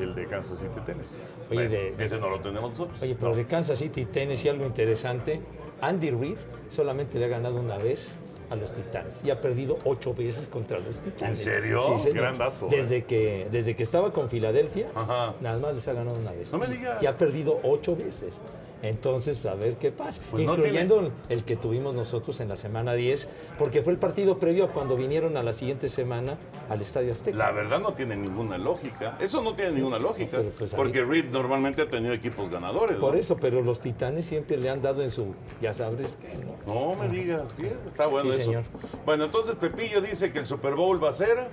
el 0.00 0.14
de 0.14 0.26
Kansas 0.26 0.58
City 0.58 0.80
Tennessee. 0.84 1.18
Oye, 1.50 1.68
de, 1.68 1.92
de- 1.92 2.04
Ese 2.04 2.18
no 2.18 2.28
lo 2.30 2.40
tenemos 2.40 2.70
nosotros. 2.70 3.00
oye, 3.02 3.16
pero 3.18 3.34
de 3.36 3.46
Kansas 3.46 3.78
City 3.78 4.06
Tennessee 4.06 4.48
algo 4.48 4.64
interesante. 4.66 5.40
Andy 5.80 6.10
Reid 6.10 6.36
solamente 6.70 7.18
le 7.18 7.26
ha 7.26 7.28
ganado 7.28 7.56
una 7.56 7.76
vez 7.76 8.12
a 8.50 8.56
los 8.56 8.72
Titanes 8.72 9.14
y 9.24 9.30
ha 9.30 9.40
perdido 9.40 9.78
ocho 9.84 10.14
veces 10.14 10.48
contra 10.48 10.78
los 10.78 10.98
Titanes. 10.98 11.30
¿En 11.30 11.36
serio? 11.36 11.80
Sí, 11.96 12.04
señor. 12.04 12.16
Gran 12.18 12.38
dato, 12.38 12.66
¿eh? 12.66 12.68
Desde 12.70 13.04
que, 13.04 13.48
desde 13.50 13.74
que 13.76 13.82
estaba 13.82 14.12
con 14.12 14.28
Filadelfia, 14.28 14.88
Ajá. 14.94 15.34
nada 15.40 15.58
más 15.58 15.74
les 15.74 15.86
ha 15.88 15.92
ganado 15.92 16.16
una 16.18 16.32
vez. 16.32 16.50
No 16.52 16.58
me 16.58 16.66
digas. 16.66 17.02
Y 17.02 17.06
ha 17.06 17.12
perdido 17.12 17.58
ocho 17.62 17.96
veces. 17.96 18.40
Entonces, 18.84 19.44
a 19.46 19.54
ver 19.54 19.76
qué 19.76 19.90
pasa. 19.90 20.20
Pues 20.30 20.44
no 20.44 20.52
Incluyendo 20.54 21.10
el 21.30 21.44
que 21.44 21.56
tuvimos 21.56 21.94
nosotros 21.94 22.38
en 22.40 22.48
la 22.50 22.56
semana 22.56 22.92
10, 22.92 23.28
porque 23.58 23.80
fue 23.82 23.94
el 23.94 23.98
partido 23.98 24.38
previo 24.38 24.66
a 24.66 24.68
cuando 24.72 24.94
vinieron 24.94 25.38
a 25.38 25.42
la 25.42 25.54
siguiente 25.54 25.88
semana 25.88 26.36
al 26.68 26.82
Estadio 26.82 27.12
Azteca. 27.12 27.34
La 27.36 27.50
verdad 27.50 27.80
no 27.80 27.94
tiene 27.94 28.14
ninguna 28.14 28.58
lógica. 28.58 29.16
Eso 29.20 29.40
no 29.42 29.54
tiene 29.54 29.72
ninguna 29.72 29.98
lógica. 29.98 30.42
Pues, 30.58 30.72
ahí- 30.72 30.76
porque 30.76 31.02
Reed 31.02 31.30
normalmente 31.30 31.80
ha 31.80 31.88
tenido 31.88 32.12
equipos 32.12 32.50
ganadores. 32.50 32.98
Por 32.98 33.14
¿no? 33.14 33.18
eso, 33.18 33.36
pero 33.38 33.62
los 33.62 33.80
Titanes 33.80 34.26
siempre 34.26 34.58
le 34.58 34.68
han 34.68 34.82
dado 34.82 35.02
en 35.02 35.10
su, 35.10 35.34
ya 35.62 35.72
sabes 35.72 36.18
qué, 36.20 36.36
¿no? 36.44 36.54
No 36.90 36.94
me 36.94 37.08
digas, 37.08 37.56
bien, 37.56 37.78
está 37.88 38.04
bueno 38.06 38.32
Sí, 38.34 38.36
eso. 38.40 38.44
señor. 38.50 38.64
Bueno, 39.06 39.24
entonces 39.24 39.54
Pepillo 39.54 40.02
dice 40.02 40.30
que 40.30 40.40
el 40.40 40.46
Super 40.46 40.74
Bowl 40.74 41.02
va 41.02 41.08
a 41.08 41.14
ser 41.14 41.48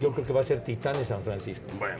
Yo 0.00 0.12
creo 0.12 0.26
que 0.26 0.32
va 0.32 0.40
a 0.40 0.44
ser 0.44 0.62
Titanes 0.62 1.06
San 1.08 1.22
Francisco. 1.22 1.64
Bueno, 1.78 1.96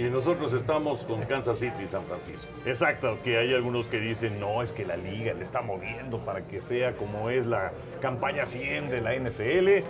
y 0.00 0.04
nosotros 0.04 0.54
estamos 0.54 1.04
con 1.04 1.20
Kansas 1.24 1.58
City 1.58 1.82
y 1.84 1.88
San 1.88 2.04
Francisco. 2.04 2.48
Exacto, 2.64 3.18
que 3.22 3.36
hay 3.36 3.52
algunos 3.52 3.86
que 3.86 4.00
dicen, 4.00 4.40
no, 4.40 4.62
es 4.62 4.72
que 4.72 4.86
la 4.86 4.96
liga 4.96 5.34
le 5.34 5.42
está 5.42 5.60
moviendo 5.60 6.24
para 6.24 6.46
que 6.46 6.62
sea 6.62 6.94
como 6.94 7.28
es 7.28 7.44
la 7.44 7.72
campaña 8.00 8.46
100 8.46 8.88
de 8.88 9.02
la 9.02 9.14
NFL, 9.14 9.84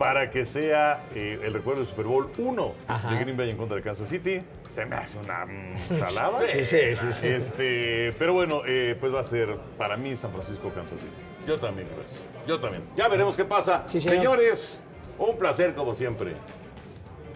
para 0.00 0.30
que 0.30 0.44
sea 0.44 1.04
eh, 1.14 1.38
el 1.44 1.54
recuerdo 1.54 1.80
del 1.80 1.88
Super 1.88 2.06
Bowl 2.06 2.32
1 2.36 2.74
de 3.08 3.18
Green 3.20 3.36
Bay 3.36 3.50
en 3.50 3.56
contra 3.56 3.76
de 3.76 3.82
Kansas 3.84 4.08
City. 4.08 4.42
Se 4.68 4.84
me 4.84 4.96
hace 4.96 5.16
una 5.18 5.46
mm, 5.46 5.78
salada. 6.00 6.40
Sí, 6.40 6.64
sí, 6.64 6.96
sí, 6.96 7.12
sí. 7.12 7.26
Este, 7.28 8.12
pero 8.18 8.32
bueno, 8.32 8.62
eh, 8.66 8.96
pues 8.98 9.14
va 9.14 9.20
a 9.20 9.24
ser 9.24 9.56
para 9.78 9.96
mí 9.96 10.16
San 10.16 10.32
Francisco, 10.32 10.72
Kansas 10.74 10.98
City. 10.98 11.12
Yo 11.46 11.60
también 11.60 11.86
creo 11.86 12.04
eso. 12.04 12.20
Yo 12.48 12.58
también. 12.58 12.82
Ya 12.96 13.06
veremos 13.06 13.36
qué 13.36 13.44
pasa. 13.44 13.84
Sí, 13.86 14.00
señor. 14.00 14.16
Señores, 14.16 14.82
un 15.18 15.38
placer 15.38 15.72
como 15.74 15.94
siempre. 15.94 16.32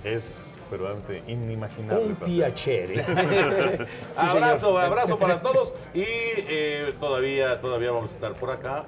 Es 0.03 0.51
verdaderamente 0.71 1.23
inimaginable. 1.27 2.05
Un 2.07 2.17
piacere. 2.17 2.97
Sí, 3.07 3.87
abrazo, 4.17 4.79
abrazo 4.79 5.19
para 5.19 5.41
todos. 5.43 5.73
Y 5.95 6.05
eh, 6.05 6.95
todavía, 6.99 7.61
todavía 7.61 7.91
vamos 7.91 8.13
a 8.13 8.15
estar 8.15 8.33
por 8.35 8.51
acá 8.51 8.85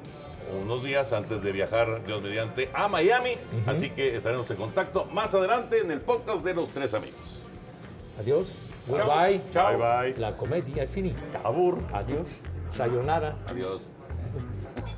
unos 0.63 0.83
días 0.83 1.13
antes 1.13 1.43
de 1.43 1.53
viajar, 1.53 2.05
Dios 2.07 2.23
mediante, 2.23 2.71
a 2.73 2.89
Miami. 2.89 3.37
Así 3.67 3.91
que 3.91 4.17
estaremos 4.17 4.51
en 4.51 4.57
contacto 4.57 5.05
más 5.07 5.35
adelante 5.35 5.81
en 5.81 5.91
el 5.91 6.01
podcast 6.01 6.43
de 6.45 6.55
los 6.55 6.69
tres 6.71 6.95
amigos. 6.95 7.43
Adiós. 8.19 8.53
Chao. 8.87 9.07
Goodbye. 9.07 9.43
Chao. 9.51 9.79
Bye 9.79 10.13
bye. 10.13 10.21
La 10.21 10.37
comedia 10.37 10.85
es 10.85 10.91
finita. 10.91 11.41
Abur. 11.45 11.79
Adiós. 11.93 12.29
Sayonara. 12.71 13.37
Adiós. 13.47 13.83